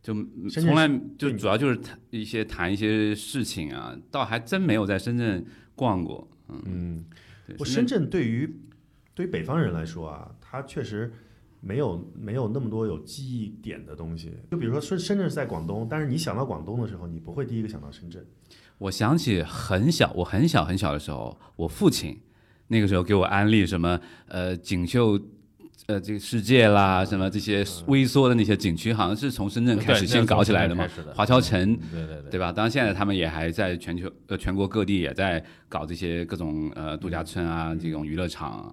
[0.00, 0.14] 就
[0.50, 0.88] 从来
[1.18, 5.44] 就主要就是谈一些谈一些事情啊，倒还真没有在深圳
[5.74, 6.28] 逛过。
[6.48, 7.04] 嗯，
[7.58, 8.60] 我深圳对于
[9.14, 10.30] 对于北方人来说啊。
[10.40, 11.12] 它确实
[11.60, 18.24] 没有没有那么多有记忆点的东西，就比如说深深圳是在广东，但是你想到广东的时候，你不会第一个想到深圳。
[18.78, 22.20] 我想起很小，我很小很小的时候，我父亲
[22.68, 25.20] 那个时候给我安利什么呃锦绣
[25.86, 32.50] 呃这个世界啦，什么这些微缩的那些景区，好像是从深圳开始先搞起来的嘛，华侨城，对对对，对吧？
[32.50, 38.70] 当然现在他们也还在全球呃全国各地也在搞这些各种呃度假村啊，这种娱乐场。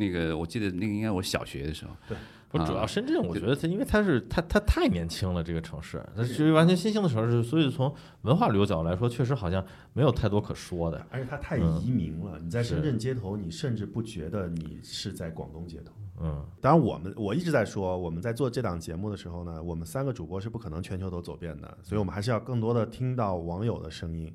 [0.00, 2.16] 那个我记得那个应该我小学的时候，对，
[2.50, 7.92] 不主要深圳，我觉得它因为它是它它太年轻了，这个城市，它是完全新兴的城市，所以从
[8.22, 11.04] 文化旅游角度来说，确实好像没有太多可说的。
[11.10, 15.92] 而且它太移民了，你在深圳街头，你甚至不觉得你是在广东街头。
[16.20, 24.34] 嗯，当然我们我一直在说，我们在做这档节目的时候呢，我们三个主播是不可能全球都走遍的，所以我们还是要更多的听到网友的声音。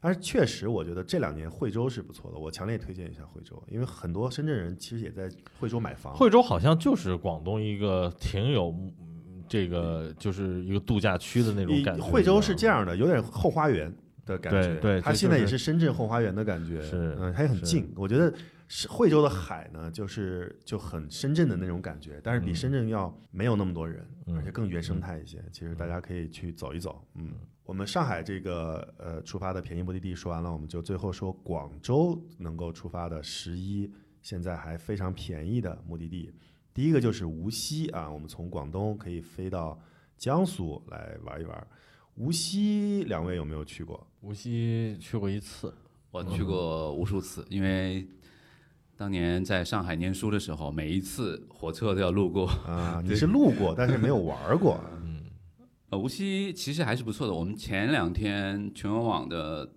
[0.00, 6.14] 但是确实，我觉得这两年惠州是不错的，我强烈推荐一下惠州，因为很多深圳人其实也在惠州买房。
[6.14, 8.74] 惠州好像就是广东一个挺有
[9.48, 12.04] 这个，就是一个度假区的那种感觉。
[12.04, 13.90] 惠州是这样的，有点后花园
[14.26, 14.74] 的感觉。
[14.74, 16.82] 对对，它现在也是深圳后花园的感觉。
[16.82, 17.90] 是，嗯，它也很近。
[17.96, 18.30] 我觉得
[18.76, 24.04] 是惠州的海呢，就是就很深圳的那种感觉，但是比深圳要没有那么多人，
[24.34, 25.40] 而且更原生态一些。
[25.52, 27.32] 其实大家可以去走一走，嗯。
[27.62, 33.88] 我们上海这个呃出发的便宜目的地说完了，我们就最后说广州能够出发的十一
[34.20, 36.34] 现在还非常便宜的目的地。
[36.74, 39.80] 第一个就是无锡啊，我们从广东可以飞到
[40.18, 41.64] 江苏来玩一玩。
[42.16, 44.04] 无锡两位有没有去过？
[44.22, 45.72] 无锡去过一次，
[46.10, 48.04] 我去过无数次，因为
[48.96, 53.02] 当年在上海念书的时候，每一次火车都要路过啊。
[53.04, 54.80] 你是路过，但是没有玩过。
[55.90, 57.32] 无锡其实还是不错的。
[57.32, 59.72] 我们前两天全文网的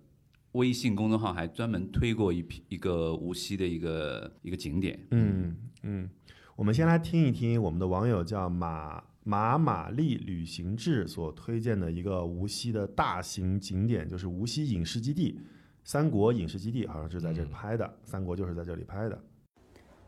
[0.52, 4.98] 微信公众号还专门推过一批一个无锡的一个一个景点。
[5.10, 6.10] 嗯嗯，
[6.56, 15.40] 我们先来听一听我们的网友叫马马玛丽旅行志所推荐的一个无锡的大型景点，就是无锡影视基地——
[15.88, 17.90] 三国影视基地，好像是在这里拍的。
[18.04, 19.18] 三国就是在这里拍的。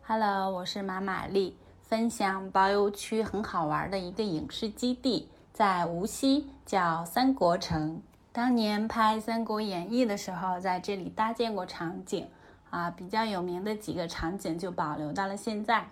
[0.03, 5.31] Hello，我是马玛丽，分享包邮区很好玩的一个影视基地。
[5.55, 12.29] 在无锡叫三国城，当年拍《三国演义》的时候，在这里搭建过场景，
[12.69, 15.89] 啊，比较有名的几个场景就保留到了现在。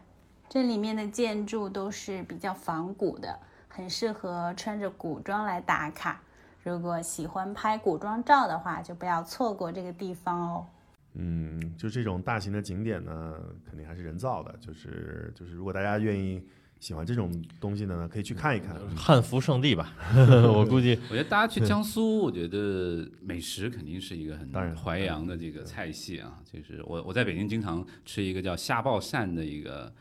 [0.50, 6.20] 这里面的建筑都是比较仿古的，很适合穿着古装来打卡。
[6.68, 10.66] 如果喜欢拍古装照的话，就不要错过这个地方哦。
[11.14, 13.34] 嗯，就这种大型的景点呢，
[13.68, 16.42] 肯定还是人造的，就是就是，如果大家愿意。
[16.80, 17.28] 喜欢这种
[17.60, 19.92] 东西的呢，可以去看一看汉服圣地吧。
[20.54, 26.38] 我估计，我觉得大家去江苏，我觉得美食肯定是一个很当然淮扬的这个菜系啊。
[26.44, 29.92] 就是我我在北京经常吃一个叫虾爆鳝的一个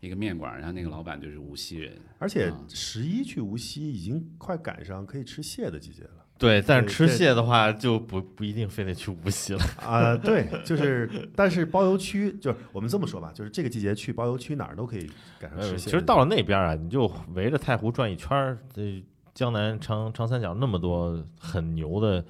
[0.00, 6.10] 一个面馆，然后那个老板就是无锡人，而且啊十一去无锡已经快赶上可以吃蟹的季节了。
[6.38, 9.60] 对，但是吃蟹的话就不不一定非得去无锡了。
[9.80, 15.84] 啊、对，就是，但是包邮区就是我们这么说吧，就是这个季节去包邮区哪儿都可以赶上呃吃蟹。
[15.84, 22.22] 其实到了那边啊，你就围着太湖转一圈儿，这江南长长三角那么多很牛的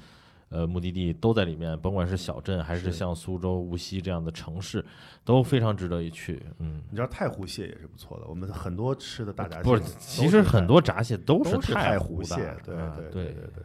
[0.48, 4.84] 呃目的地都在里面，甭管是小镇还是是像苏州、无锡这样的城市，
[5.24, 6.42] 都非常值得一去。
[6.58, 13.64] 嗯，你知道太湖蟹也是不错的，我们很多吃的大闸蟹不是，其实很多闸蟹都都是太湖蟹，对啊对对对对。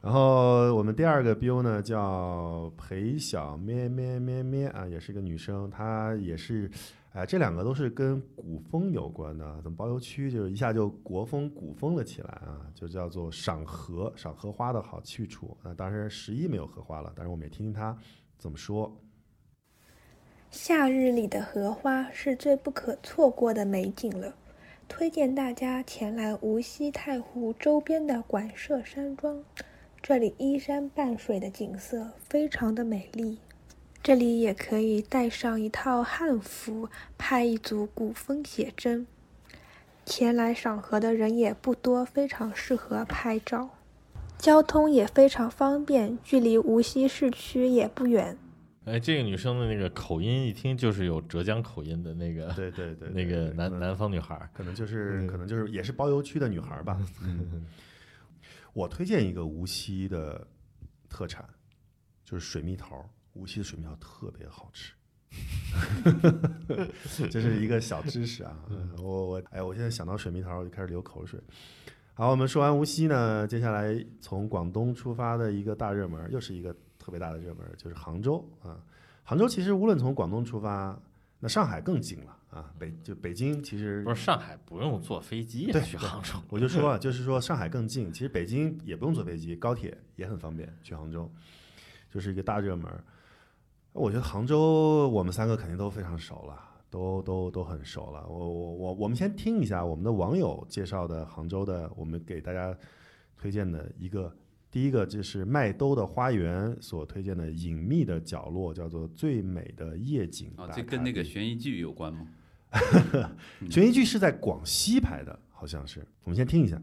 [0.00, 6.70] 然后我们第二个 biu 呢叫裴小咩咩咩咩啊，也是个女生，她也是，
[7.14, 9.44] 哎、这两个都是跟古风有关的。
[9.58, 15.56] 咱们包邮区就是一下就国风古风了起来啊，就叫做赏荷，赏荷花的好去处。
[15.62, 17.96] 那当然十一没有荷花了，但是我们也听听他
[18.36, 18.92] 怎么说。
[20.50, 24.34] 夏日里的荷花是最不可错过的美景了，
[24.88, 29.40] 推荐大家前来无锡太湖周边的馆舍山庄，
[30.02, 33.38] 这里依山傍水的景色非常的美丽。
[34.04, 39.06] 这里也可以带上一套汉服，拍一组古风写真。
[40.04, 43.70] 前来赏荷的人也不多，非常适合拍照。
[44.36, 48.36] 交通也非常方便，距离无锡市区也不远。
[48.84, 54.50] 哎，这个女生的那个口音一听就是有浙江口音的那个，对对对， 那个南南方女孩儿。
[54.52, 57.00] 可能就是可能就是也是包邮区的女孩吧。
[57.22, 57.64] 嗯，
[58.74, 60.46] 我推荐一个无锡的
[61.08, 61.42] 特产，
[62.22, 63.02] 就是水蜜桃。
[63.34, 64.94] 无锡的水蜜桃特别好吃，
[67.30, 68.56] 这是一个小知识啊。
[68.98, 71.40] 我我哎，我现在想到水蜜桃，我就开始流口水。
[72.14, 78.78] 好，我们说完无锡呢，接下来从广东出发的一个大热门，又是一个特别大的热门，就是杭州啊。
[79.24, 80.96] 杭州其实无论从广东出发，
[81.40, 82.72] 那上海更近了啊。
[82.78, 91.28] 北就北京其实不是上海不用坐飞机对去杭州，我就说啊，就是说上海更近，其实北京也不用坐飞机，高铁也很方便去杭州，
[92.08, 92.88] 就是一个大热门。
[93.94, 98.26] 我觉得杭州我们三个肯定都非常熟了，都都都很熟了。
[98.28, 102.76] 我我我我们先听一下我们的网友介绍的杭州的，我们给大家
[103.38, 104.34] 推荐的一个，
[104.68, 112.26] 第一个就是麦兜的花园所推荐的隐秘的角落，叫做最美的夜景啊，打这跟那个悬疑剧有关吗？
[113.70, 116.04] 悬疑剧是在广西拍的，好像是。
[116.24, 116.76] 我们先听一下。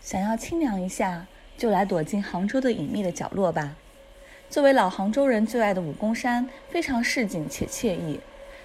[0.00, 1.24] 想要清凉一下，
[1.56, 3.76] 就来躲进杭州的隐秘的角落吧。
[4.50, 8.18] 作为老杭州人最爱的武功山，非常市井且惬意。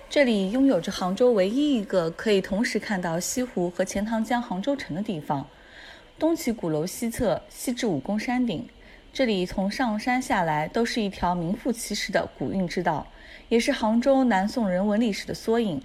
[0.09, 5.45] 这里拥有着杭州唯一一个可以同时看到西湖和钱塘江杭州城的地方。
[6.17, 8.65] 东起鼓楼西侧，西至武功山顶，
[9.11, 13.05] 这里从上山下来都是一条名副其实的古韵之道，
[13.49, 15.81] 也是杭州南宋人文历史的缩影。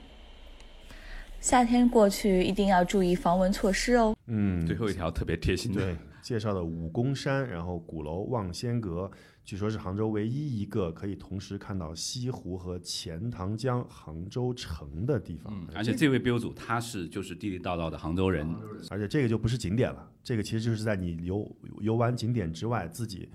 [1.41, 4.15] 夏天过去一定要注意防蚊措施哦。
[4.27, 9.11] 嗯，最后一条特别贴心的，对，介绍的武功山，然后鼓楼望仙阁，
[9.49, 15.51] 据说是杭州唯一一个可以同时看到西湖和钱塘江杭州城的地方。
[15.57, 18.47] 嗯，而且这位标主他是就是地地道道的杭州人，
[18.91, 23.27] 而且这个就不是景点了，这个其实就是在你游游玩景点之外，自己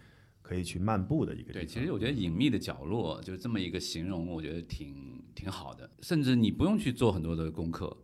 [0.43, 5.89] 可以去漫步的一个地对，其实我觉得隐秘的角落就是这么一个形容，我觉得挺挺好的。
[6.01, 7.97] 甚至你不用去做很多的功课，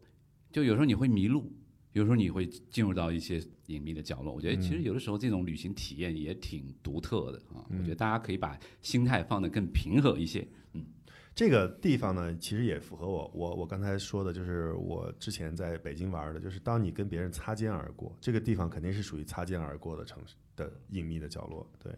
[0.51, 1.53] 就有时候你会迷路，
[1.94, 4.34] 有时候你会进入到一些隐秘的角落。
[4.34, 7.66] 我觉得其实有的时候这种旅行体验也挺独特的啊。
[7.70, 10.48] 我觉得大家可以把心态放得更平和一些。
[10.74, 10.86] 嗯，
[11.34, 21.68] 这个地方呢，其实也符合我我我刚才说的，就是我之前在北京玩的，就是当你跟别人擦肩而过，这个地方肯定是属于擦肩而过的城市的隐秘的角落。
[21.82, 21.92] 对，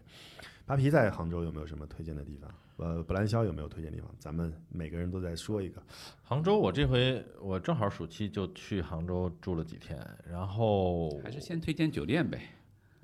[0.64, 2.50] 扒皮在杭州有没有什么推荐的地方？
[2.76, 4.08] 呃，布兰肖有没有推荐地方？
[4.18, 5.80] 咱们每个人都在说一个。
[6.22, 9.98] 杭州，我这回我正好暑期就去杭州住了几天，
[10.30, 12.40] 然后还是先推荐酒店呗。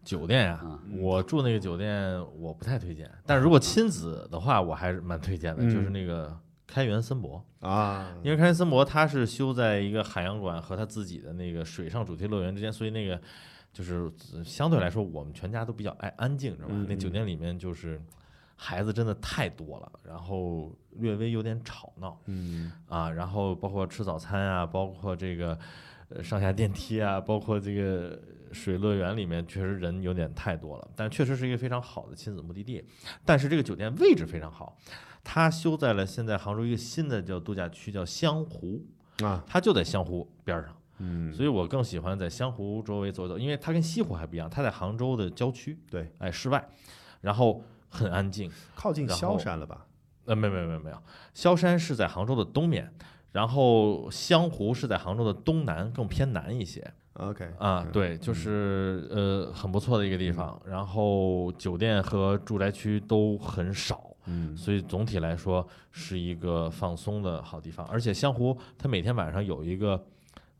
[0.05, 6.35] 酒店呀、啊我住那个酒店我不太推荐，但是如果亲子的话，我还是蛮推荐的，嗯就是那个
[6.67, 7.45] 开元森博。
[7.61, 13.21] 啊，因为开元森博它是修在一个海洋馆和它自己的那个水上主题乐园之间，所以那个
[13.71, 16.75] 就是呃相对来说我们全家都比较爱安静，知道吧？
[16.89, 18.01] 那酒店里面就是
[18.61, 25.57] 孩子真的太多了，然后略微有点吵闹嗯啊，然后包括吃早餐啊，包括这个
[26.09, 32.85] 呃上下电梯啊，包括这个水乐园里面确实人有点太多了，但确实是一个非常好的亲子目的地。
[33.25, 34.77] 但是这个酒店位置非常好，
[35.23, 38.85] 它修在了现在杭州一个新的叫度假区，叫湘湖，
[39.23, 40.75] 啊，它就在湘湖边儿上。
[41.01, 46.69] 嗯，所以我更喜欢在湘湖周围走走，因为它跟西湖还不一样，它在杭州的郊区，对，哎，室外，
[47.21, 48.51] 然后很安静。
[48.75, 49.87] 靠近萧山了吧？
[50.27, 52.93] 呃，没有没有没有没有，萧山是在杭州的东面，
[53.33, 60.61] 然后湘湖是在杭州的东南，更偏南一些 OK 啊，嗯对，就是呃很不错的一个地方。
[60.67, 67.87] 然后酒店和住宅区都很少，嗯所以总体来说是一个放松的好地方。
[67.87, 70.05] 而且湘湖它每天晚上有一个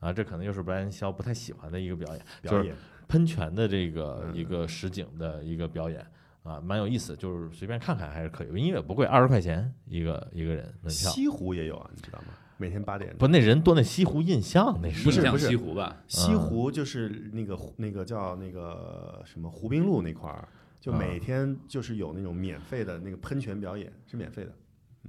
[0.01, 2.75] 啊，这可能又是白兰肖不太喜欢的一个表演，就是
[3.07, 6.05] 喷泉的这个嗯一个实景的一个表演。
[6.43, 11.11] 啊，蛮有意思，就是随便看看还是可以，音乐不贵，二十块钱一个一个人门票。
[11.11, 12.27] 西湖也有啊，你知道吗？
[12.57, 15.97] 每天八点不，那人多，那西湖印象那不是不是西湖吧？
[16.09, 20.49] 西湖就是那个湖那个叫那个什么湖滨路那块儿，
[20.81, 24.53] 就每天就是有那种免费的那个喷泉表演，是免费的。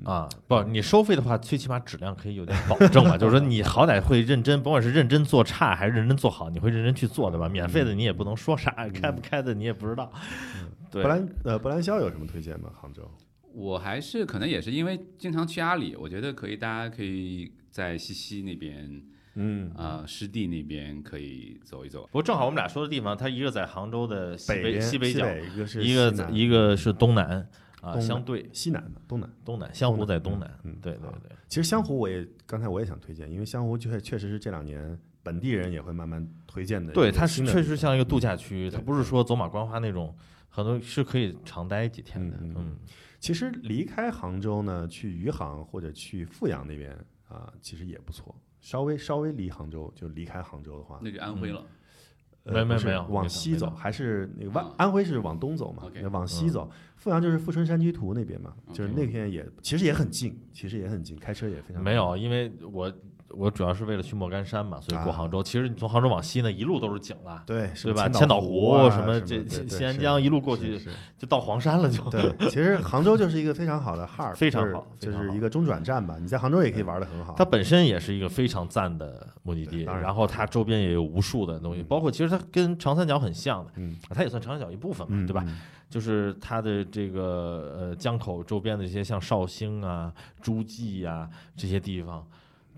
[0.06, 3.18] 啊，不，你收费的话，最起码质量可以有点保证吧？
[3.20, 7.50] 就是说你好歹会认真，甭管是认真做差还是认真做好，你会认真去做对吧？
[7.50, 10.12] 免费的你也不能说啥，开不开的你也不知道。
[10.90, 12.70] 对布，兰呃布兰肖有什么推荐吗？
[12.80, 13.02] 杭州？
[13.54, 19.02] 我还是可能也是因为经常去阿里，我觉得可以，大家可以在西溪那边，
[19.36, 22.04] 嗯啊，湿地那边可以走一走。
[22.04, 27.46] 不过正好我们俩说的地方，它一个在杭州的西北北西北角，一个是一个在一个是东南
[27.82, 29.30] 啊，相对西南的东南。
[29.44, 30.60] 东南，湘湖在东南。
[30.64, 31.32] 嗯，对对对。
[31.48, 40.16] 其实湘湖我也刚才我也想推荐，因为湘湖确确实是这两年本地人也会慢慢推荐的对，它是确实像一个度假区，它不是说走马观花那种，
[40.50, 42.38] 很多是可以长待几天的。
[42.42, 42.78] 嗯
[43.20, 48.34] 其实离开杭州呢，去余杭或者去富阳那边啊，其实也不错。
[48.62, 51.62] 稍微稍微离杭州，就离开杭州的话，那就安徽了。
[52.52, 54.72] 没没没有往西走，还是那个万啊。
[54.78, 56.50] 安徽是往东走嘛往西嗯。
[56.50, 56.72] 走。
[57.02, 62.92] 阜阳就是富春山居图那边嘛，就是那片也其实也很近，其实也很近，开车也非常没有，因为我
[63.32, 65.42] 我主要是为了去莫干山嘛，所以过啊杭州。
[65.44, 67.44] 其实你从杭州往西呢，一路都是景了。
[67.46, 68.04] 对什对吧？
[68.04, 70.80] 千千岛湖啊什么这西对是西安江一路过去
[71.18, 76.18] 就到黄山了，就对， 其实杭州就是一个非常好的 hub，非常好非常好就是一个中转站吧。
[76.20, 77.36] 你在杭州也可以玩的很好。
[77.38, 85.44] 它本身也是一个非常赞的目的地，然然后它周边也有无数的东西，包括其实它跟长三角很像的，嗯它也算长三角一部分嘛，嗯，对吧？
[85.48, 85.58] 嗯？
[85.90, 92.24] 就是它的这个呃江口周边的这些像绍兴啊、诸暨啊这些地方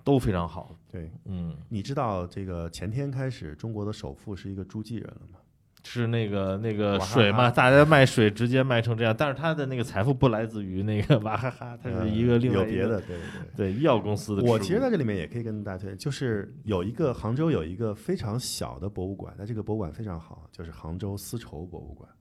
[0.03, 5.37] 都非常好，对，嗯，你知道这个前天开始，中国的首富是一个诸暨人了吗？
[5.83, 13.71] 是那个那个水嘛，哈大家卖水直接卖成这样，但是他的那个财富不来自于那个 娃哈哈，他是一个另外一个呃有别的，对对对。
[13.71, 14.43] 对医药公司的。
[14.43, 22.20] 我其实在这里面也可以跟大家推荐，就是有一个杭州有一个非常小的博物馆，但这个博物馆非常好，就是杭州丝绸博物馆，嗯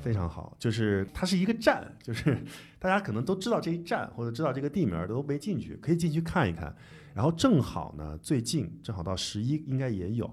[0.00, 0.56] 非常好。
[0.58, 2.36] 就是它是一个站，就是
[2.78, 6.74] 大家可能都知道这一站或者知道这个地名儿都没进去，可以进去看一看。
[7.14, 10.28] 然后正好呢，最近正好到十一应该也有，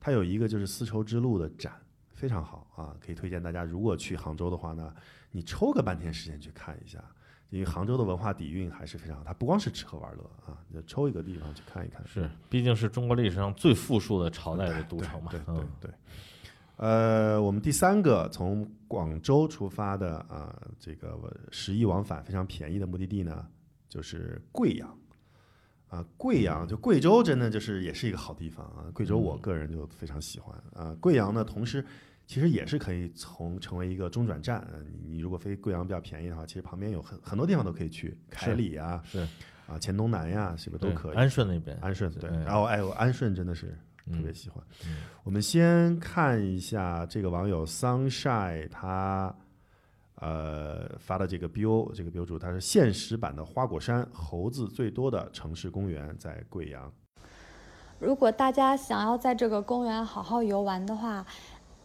[0.00, 1.72] 它有一个就是丝绸之路的展，
[2.14, 3.64] 非常好啊，可以推荐大家。
[3.64, 4.94] 如果去杭州的话呢，
[5.30, 7.02] 你抽个半天时间去看一下。
[7.50, 12.02] 因为杭州的文化底蕴还是非常好，它不光是吃喝玩乐啊，你就抽一个地方去看一看。
[12.06, 15.30] 是，毕竟是中国历史上最富庶的朝代的都城嘛。
[15.30, 15.90] 对对嗯对。
[16.82, 21.16] 呃，我们第三个从广州出发的啊、这个
[21.52, 23.46] 十一往返非常便宜的目的地呢，
[23.88, 24.98] 就是贵阳。
[25.86, 28.90] 啊，贵阳就贵州，真的就是也是一个好地方啊。
[28.92, 30.92] 贵州我个人就非常喜欢啊。
[31.00, 31.84] 贵阳呢，同时
[32.26, 34.58] 其实也是可以从成为一个中转站。
[34.72, 39.20] 呃你你如果飞贵阳比较便宜的话，其实旁边有很很多地方都可以去，凯里啊，是
[39.68, 41.16] 啊，黔东南呀，是不是都可以？
[41.16, 43.78] 安顺那边，安顺对，嗯然后哎，呦安顺真的是
[44.12, 44.62] 特别嗯喜欢。
[44.86, 49.34] 嗯我们先看一下这个网友 sunshine 他
[50.16, 56.92] 呃发的这个 BO 这个标注，他是现实版的花果山，猴子最多的城市公园在贵阳。
[57.98, 61.24] 如果大家想要在这个公园好好游玩的话，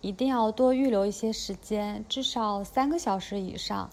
[0.01, 3.89] 一定要多预留一些时间，至少三个小时以上，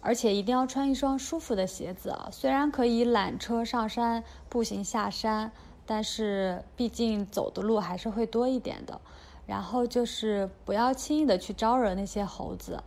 [0.00, 2.28] 而且一定要穿一双舒服的鞋子啊。
[2.32, 5.52] 虽然可以缆车上山、步行下山，
[5.86, 9.00] 但是毕竟走的路还是会多一点的。
[9.46, 12.82] 然后就是不要轻易的去招惹那些猴子，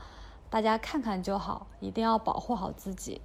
[0.49, 3.21] 大家看看就好，一定要保护好自己。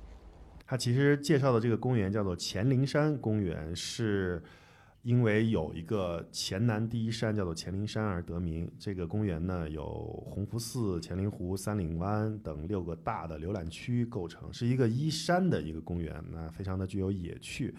[0.65, 4.41] 他其实介绍的这个公园叫做黔灵山公园，是
[5.03, 8.71] 因为有一个黔南第一山叫做黔灵山而得名。
[8.79, 9.85] 这个公园呢，有
[10.31, 17.75] 洪福寺、黔灵湖、三岭湾等六个大的浏览区构成，是一个依山的一个公园，那非常的具有野趣。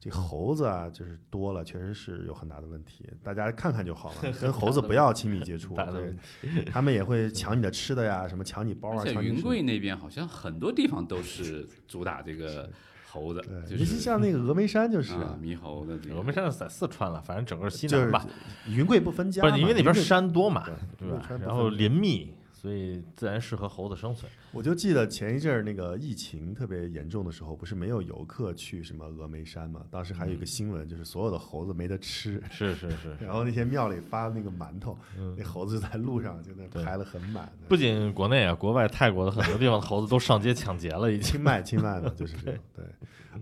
[0.00, 3.04] 这猴子啊，就是多了，确实是有很大的问题。
[3.22, 12.70] 大家看看就好了， 跟猴子不要亲密接触，大的对问他们也会抢你的吃的呀，什么抢你包啊，而且抢你什么云贵那边好像很多地方都是主打这个
[13.10, 18.26] 猴子，尤其像那个峨眉山就是啊猕猴的峨眉山是在四川了，反正整个西就是南吧，
[18.68, 20.64] 云贵不分家，不是因为那边山多嘛，
[20.98, 24.28] 对对吧然后林密，所以自然适合猴子生存。
[24.50, 29.84] 我就记得前一阵儿那个疫情特别严重的时候，不是没有游客去什么峨眉山嘛？
[29.92, 32.42] 当时还有一个新闻，就是所有的猴子没得吃。
[32.50, 33.16] 是是是。
[33.20, 34.98] 然后那些庙里发那个馒头，
[35.36, 37.48] 那猴子就在路上就那排了很满。
[37.68, 42.60] 不仅国内啊，国外泰国的很多地方的猴子都上街抢劫了，已经清迈清迈的就是这样。
[42.74, 42.84] 对，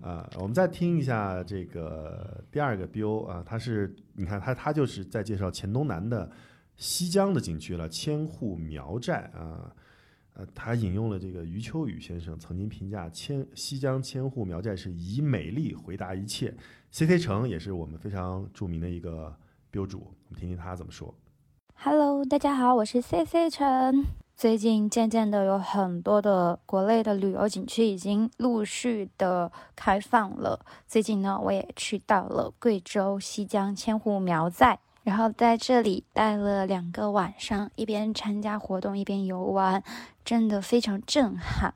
[0.01, 6.29] 啊，我们再听一下这个第二个 BO 啊，他是你看他他就是在介绍黔东南的。
[6.77, 9.75] 西江的景区了，千户苗寨啊，
[10.33, 16.55] 呃，他引用了这个余秋雨先生曾经评价千西江千户苗寨是以美丽回答一切。
[16.91, 19.35] CC 城也是我们非常著名的一个
[19.71, 21.13] 标主，我们听听他怎么说。
[21.73, 24.05] Hello，大家好，我是 CC 城。
[24.35, 30.63] 最近渐渐的有很多的国内的旅游景区已经陆续的开放了。
[30.87, 34.79] 最近呢，我也去到了贵州西江千户苗寨。
[35.07, 39.81] 然后在这里待了两个晚上，一边参加活动一边游玩，
[40.25, 41.73] 真的非常震撼。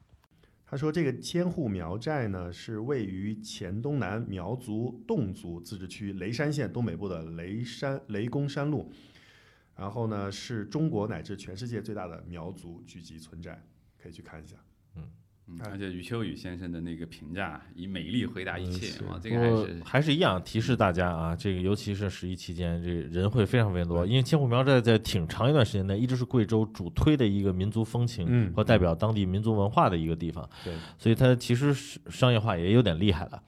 [0.65, 8.91] 他说：“这个千户苗寨呢，是位于黔东南苗族侗族自治区雷山县东北部的雷山雷公山路，
[9.77, 13.63] 然后呢，是中国乃至全世界最大的苗族聚集村寨，
[13.97, 14.57] 可以去看一下。”
[15.51, 15.59] 嗯。
[15.71, 31.73] 而且余秋雨先生的那个评价，以美丽回答一切啊，这个还是还是一样提示大家啊，这个尤其是十一期间，这人会非常非常多，因为千户苗寨在挺长一段时间内一直是贵州主推的一个民族风情和代表当地民族文化的一个地方，对，所以它其实
[32.09, 33.41] 商业化也有点厉害了。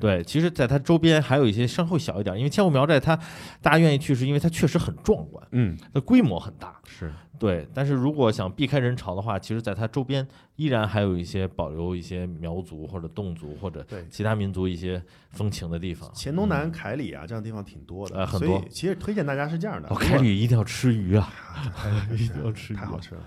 [0.00, 3.16] 对，其实，在它周边还有一些稍微小一点，因为千户苗寨它
[3.60, 7.66] 大家愿意去，是因为它确实很壮观，嗯，它规模很大，是对。
[7.74, 10.26] 但是如果想避开人潮的话，其实在它周边
[10.56, 16.10] 依然还有一些保留一些苗族或者侗族或者其他民族一些风情的地方。
[16.14, 18.62] 黔东南凯里啊，这样的地方挺多的，很多。
[18.70, 21.32] 其实推荐大家是这样的，凯里一定要吃鱼啊
[22.12, 23.20] 一定要吃鱼，太好吃了。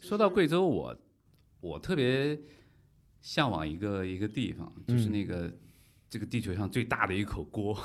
[0.00, 0.96] 说到贵州，我
[1.60, 2.38] 我特别
[3.20, 5.50] 向往一个一个地方，就是那个。
[6.14, 7.76] 这个地球上最大的一口锅，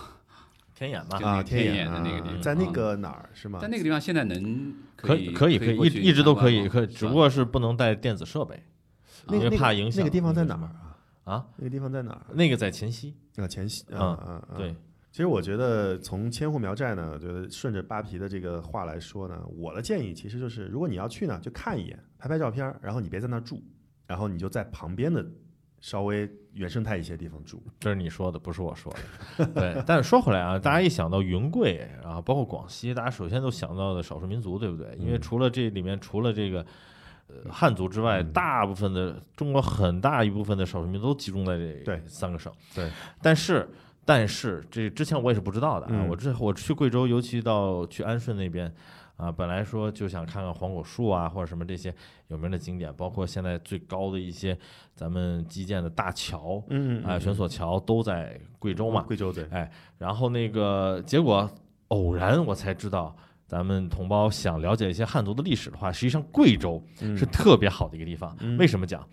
[0.76, 3.58] 天眼嘛啊，天眼的那个地方，在那个哪儿是吗？
[3.60, 8.62] 在那个地方现在能可以可以可以一一直都可以，可只不过是不能带电子设备，
[9.30, 9.98] 因为怕影响。
[10.00, 10.62] 那个地方在哪儿
[11.24, 11.34] 啊？
[11.38, 12.22] 啊，那个地方在哪儿？
[12.36, 14.76] 那个在黔西啊，黔西啊啊对。
[15.12, 23.60] 其实我觉得从千户苗寨呢，我觉得顺着扒皮的这个话来说呢，我的建议其实就是，如果你要去呢，就看一眼，拍拍照片，然后你别在那住，
[24.06, 25.26] 然后你就在旁边的。
[25.82, 28.94] 稍微原生态一些地方住，这是你说的，不是我说
[29.38, 29.46] 的。
[29.56, 34.94] 对，但是说回来啊，大家一想到云贵，然后包括广西，大家首先都想到的少数民族，对不对？
[34.98, 36.66] 因为除了这里面除了这个
[37.28, 42.52] 呃汉族之外，大部分的中国很大一部分的少数民族都集中在这三个省。
[42.76, 43.70] 对，但是
[44.04, 48.74] 但是这之前我也是不知道的啊，我这我去贵州，尤其到去安顺那边。
[49.20, 51.94] 啊，本来说就想看看黄果树啊，或者什么这些
[52.30, 54.58] 有名的景点，包括现在最高的一些
[54.96, 61.52] 咱们基建的大桥，嗯啊，悬索桥都在贵州嘛，贵州对，哎，然后那个结果
[61.90, 63.14] 偶然我才知道，
[63.46, 66.82] 咱们同胞想了解一些汉族的历史的话，实际上贵州
[67.18, 68.34] 是特别好的一个地方。
[68.58, 69.06] 为什么讲？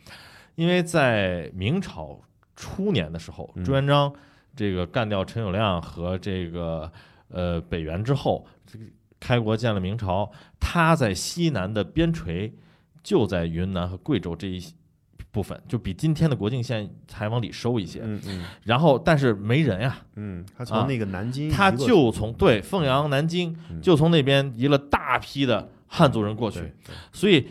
[0.55, 2.17] 因为在明朝
[2.55, 4.15] 初年的时候，朱元璋
[4.55, 6.93] 这个干掉陈友谅和这个
[7.29, 8.85] 呃北元之后，这个。
[9.19, 12.53] 开国建了明朝，它在西南的边陲，
[13.03, 14.63] 就在云南和贵州这一
[15.31, 18.01] 部分，就比今天的国境线还往里收一些。
[18.03, 18.45] 嗯嗯。
[18.65, 19.99] 然后，但是没人呀。
[20.17, 20.45] 嗯。
[20.57, 26.73] 他从那个南京，他就从对凤阳、南京，就从那边移了大批的汉族人过去。
[27.13, 27.47] 所以，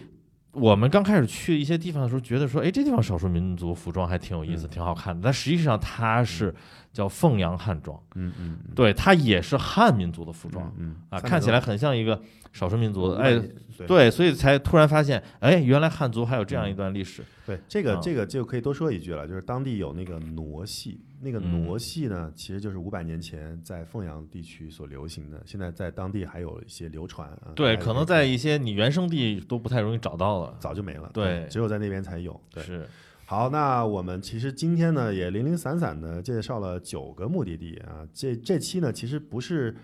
[0.52, 5.22] 我们刚开始去一些地方的时候，觉得说，哎，这地方少数民族服装还挺有意思，挺好看的。
[5.24, 6.54] 但实际上，它是。
[6.96, 12.22] 叫凤阳汉装，嗯嗯，对，它也是汉民族的服装，嗯啊，看起来很像一个
[12.54, 13.38] 少数民族的，哎，
[13.86, 17.22] 对，所以才突然发现，哎，原来汉族还有这样一段历史。
[17.46, 27.30] 对，这个这个就可以多说一句了，就是当地有那个傩戏，那个傩戏呢，其实就是五百年前在凤阳地区所流行的，现在在当地还有一些流传。
[27.54, 31.12] 对，可能在一些你原生地都不太容易找到了，早就没了。
[31.14, 32.40] 对，只有在那边才有。
[32.56, 32.88] 是。
[33.28, 38.08] 好，那我们其实今天呢也零零散散的介绍了九个目的地啊。
[38.14, 39.76] 这这期呢其实不是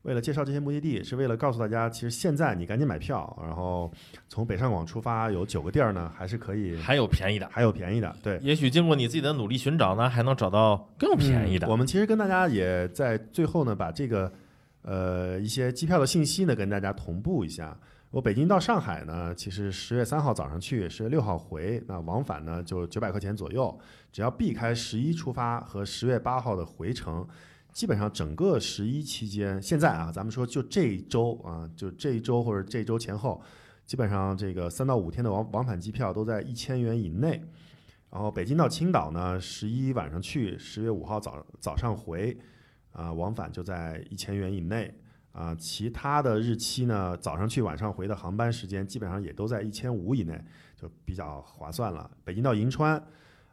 [0.00, 3.92] 为了介绍这些目的地，是为了告诉大家，其实现在你赶紧买票，然后
[4.28, 8.16] 从北上广出发，有九个地儿呢，还是可以，还有便宜的，还有便宜的。
[8.22, 11.68] 对，也许经过你自己的努力寻找呢，还能找到更便宜的。
[11.68, 14.32] 我们其实跟大家也在最后呢，把这个
[14.80, 17.78] 呃一些机票的信息呢跟大家同步一下。
[18.12, 23.76] 我北京到上海呢，其实十月三号早上去，十月六号回，那往返呢就九百块钱左右。
[24.12, 27.26] 只要避开十一出发和十月八号的回程，
[27.72, 33.42] 基本上整个十一期间，现在啊，咱们说就这一周啊，就这一周或者这周前后，
[33.84, 37.42] 基本上这个三到五天的往往返机票都在一千元以内。
[38.08, 42.38] 然后北京到青岛呢，十一晚上去，十月五号早早上回，
[42.92, 44.94] 啊，往返就在一千元以内。
[45.36, 50.42] 啊，其他的日期呢，早上去晚上回的航班时间基本上也都在一千五以内，
[50.74, 52.10] 就比较划算了。
[52.24, 53.00] 北京到银川，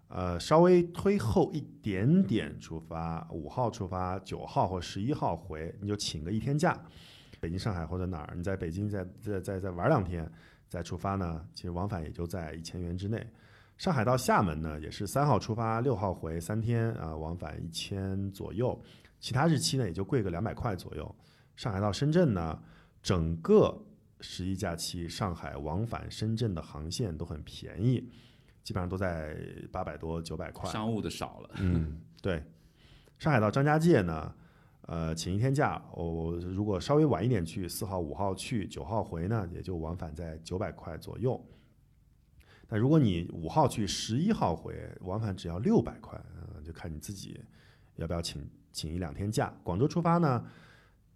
[0.07, 6.81] 呃，稍微推后一点点出发，五号出发，九号或十一号回，你就请个一天假，
[7.41, 10.25] 北京、上海或者哪儿，你在北京再再再再玩两天
[10.69, 13.27] 再出发呢，其实往返也就在一千元之内。
[13.77, 18.81] 上海到厦门呢，也是三号出发，六号回，三天啊，往返一千左右，
[19.19, 21.13] 其他日期呢也就贵个两百块左右。
[21.55, 22.59] 上海到深圳呢，
[23.01, 23.85] 整个
[24.21, 28.09] 十一假期，上海往返深圳的航线都很便宜，
[28.63, 29.37] 基本上都在
[29.71, 30.69] 八百多、九百块。
[30.71, 31.49] 商务的少了。
[31.59, 32.43] 嗯，对。
[33.19, 34.33] 上海到张家界呢，
[34.81, 41.41] 呃，请一天假，我如果稍微晚一点去，四号、五号去，九号回呢，也就往返在九百块左右。
[42.67, 47.39] 但如果你五号去，十一号回，往返只要六百块，嗯，就看你自己
[47.95, 49.53] 要不要请请一两天假。
[49.63, 50.43] 广州出发呢？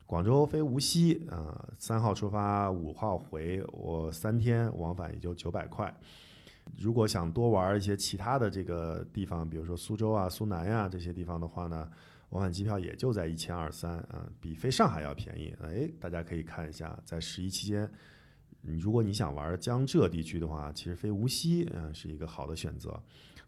[0.08, 5.94] 广州飞无锡，啊，三号出发，五号回，我三天往返也就九百块。
[6.78, 11.92] 如果想多玩一些其他的这个地方，比如说苏州啊、苏南呀这些地方的话呢，
[12.30, 15.54] 往返机票也就在一千二三，啊，比飞上海要便宜。
[15.62, 17.90] 哎，大家可以看一下，在十一期间，
[18.62, 22.98] 如果你想玩江浙地区的话，其实飞无锡，嗯，是一个好的选择。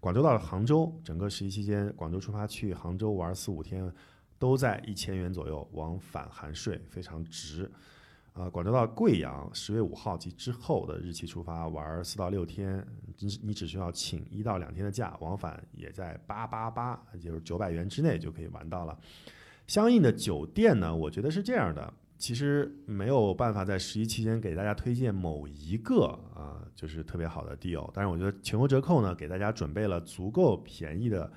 [0.02, 3.90] 广州到了杭州，整个十一期间，广州出发去杭州玩四五天。
[4.40, 7.70] 都在一千元左右，往返含税非常值。
[8.34, 12.86] 啊，广州到贵阳，十月五号及之后的日期出发，玩四到六天，
[13.18, 18.98] 你你只需要请一到两天的假，往返也在八八八，就是九百元之内就可以玩到了。
[19.68, 27.90] 相应的酒店呢，我觉得是这样的，其实没有办法在十一期间给大家推荐某一个啊，就是特别好的 deal。
[27.94, 31.30] 但是我觉得全国折扣呢，给大家准备了足够便宜的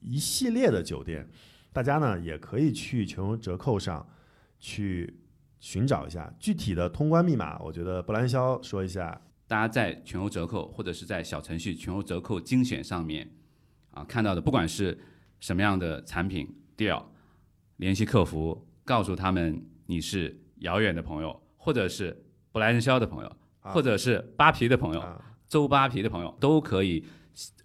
[0.00, 1.28] 一系列的酒店。
[1.72, 4.06] 大家呢也可以去全球折扣上
[4.58, 5.20] 去
[5.58, 6.32] 寻找一下。
[6.38, 7.58] 具体的通关密码。
[7.60, 13.30] 我觉得布兰肖说一下，大家在全球折扣或者是在小程序全球折扣精选上面
[13.90, 14.98] 啊看到的，不管是
[15.38, 17.04] 什么样的产品 deal，
[17.76, 27.04] 联系客服，告诉他们你是遥远的朋友，或者是布兰肖的朋友，或者是扒皮的朋友，周扒皮的朋友，都可以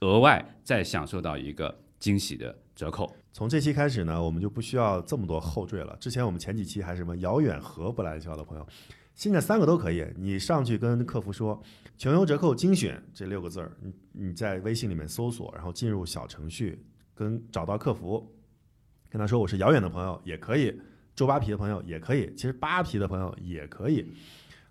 [0.01, 3.15] 额外再享受到一个惊喜的折扣。
[3.32, 5.95] 从这期开始呢，我们就不需要这么多后缀了。
[5.99, 8.67] 之前我们前几期还是什么遥远和不来销的朋友，
[9.13, 10.05] 现在三个都可以。
[10.17, 11.61] 你上去跟客服说
[11.97, 18.30] “穷游折扣精选”这六个字儿，你你在微信里面搜索，然后进入小程序，跟找到客服，
[19.09, 20.78] 跟他说我是遥远的朋友也可以，
[21.15, 24.05] 周扒皮的朋友也可以，其实扒皮的朋友也可以，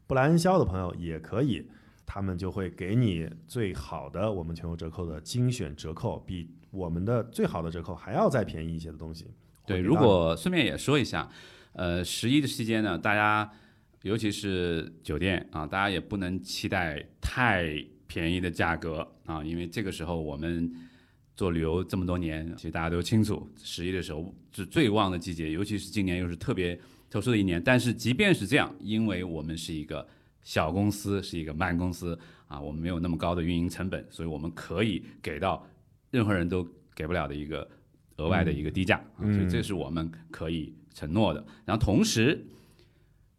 [0.07, 1.67] 布莱恩肖的朋友也可以，
[2.15, 6.49] 他们就会给你最好的我们全球折扣的精选折扣，比。
[6.71, 9.27] 我们的最好的折扣还要再便宜一些的东西。
[9.67, 11.29] 对，如果顺便也说一下，
[11.73, 13.51] 呃，十一的期间呢，大家
[14.03, 20.73] 尤其是酒店啊，大家也不能期待太便宜的价格啊，因为这个时候我们
[21.35, 26.79] 做旅游这么多年，其实大家都清楚，十一的时候是最旺的季节，尤其是今年又是特别
[27.11, 27.61] 特殊的一年。
[27.61, 30.07] 但是即便是这样，因为我们是一个
[30.45, 32.17] 小公司，是一个慢公司
[32.47, 35.67] 啊，我们没有那么高的运营成本，所以我们可以给到。
[36.11, 36.65] 任何人都
[36.95, 37.69] 给不了的一个
[38.19, 41.45] 额外的一个低价，啊所以这是我们可以承诺的。
[41.65, 42.47] 然后同时，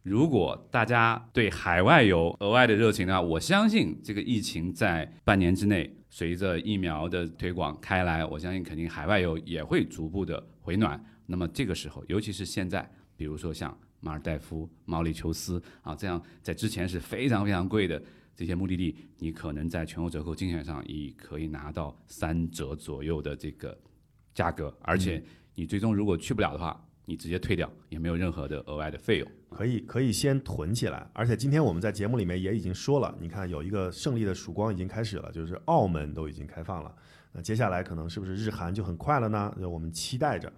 [0.03, 11.01] 如果大家对海外有额外的热情呢，我相信这个疫情在半年之内，随着疫苗的推广开来，我相信肯定海外游也会逐步的回暖。
[11.27, 18.01] 那么这个时候，尤其是现在，比如说像马尔代夫、毛里求斯啊，这样在之前是非常非常贵的。
[18.37, 23.77] 这些目的地，你可能在全国折扣精选上已可以拿到三折左右的这个
[24.33, 25.23] 价格，而且
[25.53, 29.31] 你最终如果去不了的话，你直接退掉，也没有任何的额外的费用。
[29.49, 36.93] 可以可以先囤起来，而且今天我们在节目里面也已经说了，你看有一个胜利的曙光已经开始了，就是澳门都已经开放了，
[37.31, 39.55] 那接下来可能是不是日韩就很快了呢？
[39.61, 40.51] 我们期待着。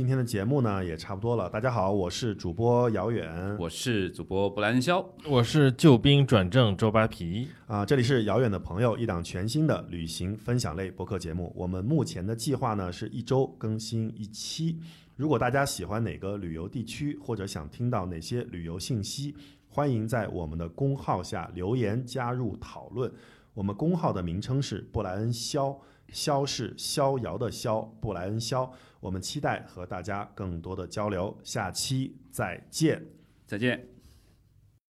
[0.00, 1.46] 今天的节目呢也差不多了。
[1.50, 7.84] 大家好，我是主播姚远，我是主播布兰肖，我是救兵转正周扒皮啊。
[7.84, 11.52] 这里是遥远的朋友，一档全新的旅行分享类播客节目。
[11.54, 14.78] 我们目前的计划呢是一周更新一期。
[15.16, 19.36] 如果大家喜欢哪个旅游地区，或者想听到哪些旅游信息，
[19.68, 23.12] 欢迎在我们的公号下留言加入讨论。
[23.52, 25.78] 我们公号的名称是布莱恩肖。
[26.12, 28.72] 肖是逍遥的肖，布莱恩肖。
[29.00, 33.02] 我们期待和大家更多的交流，下期再见，
[33.46, 33.99] 再见。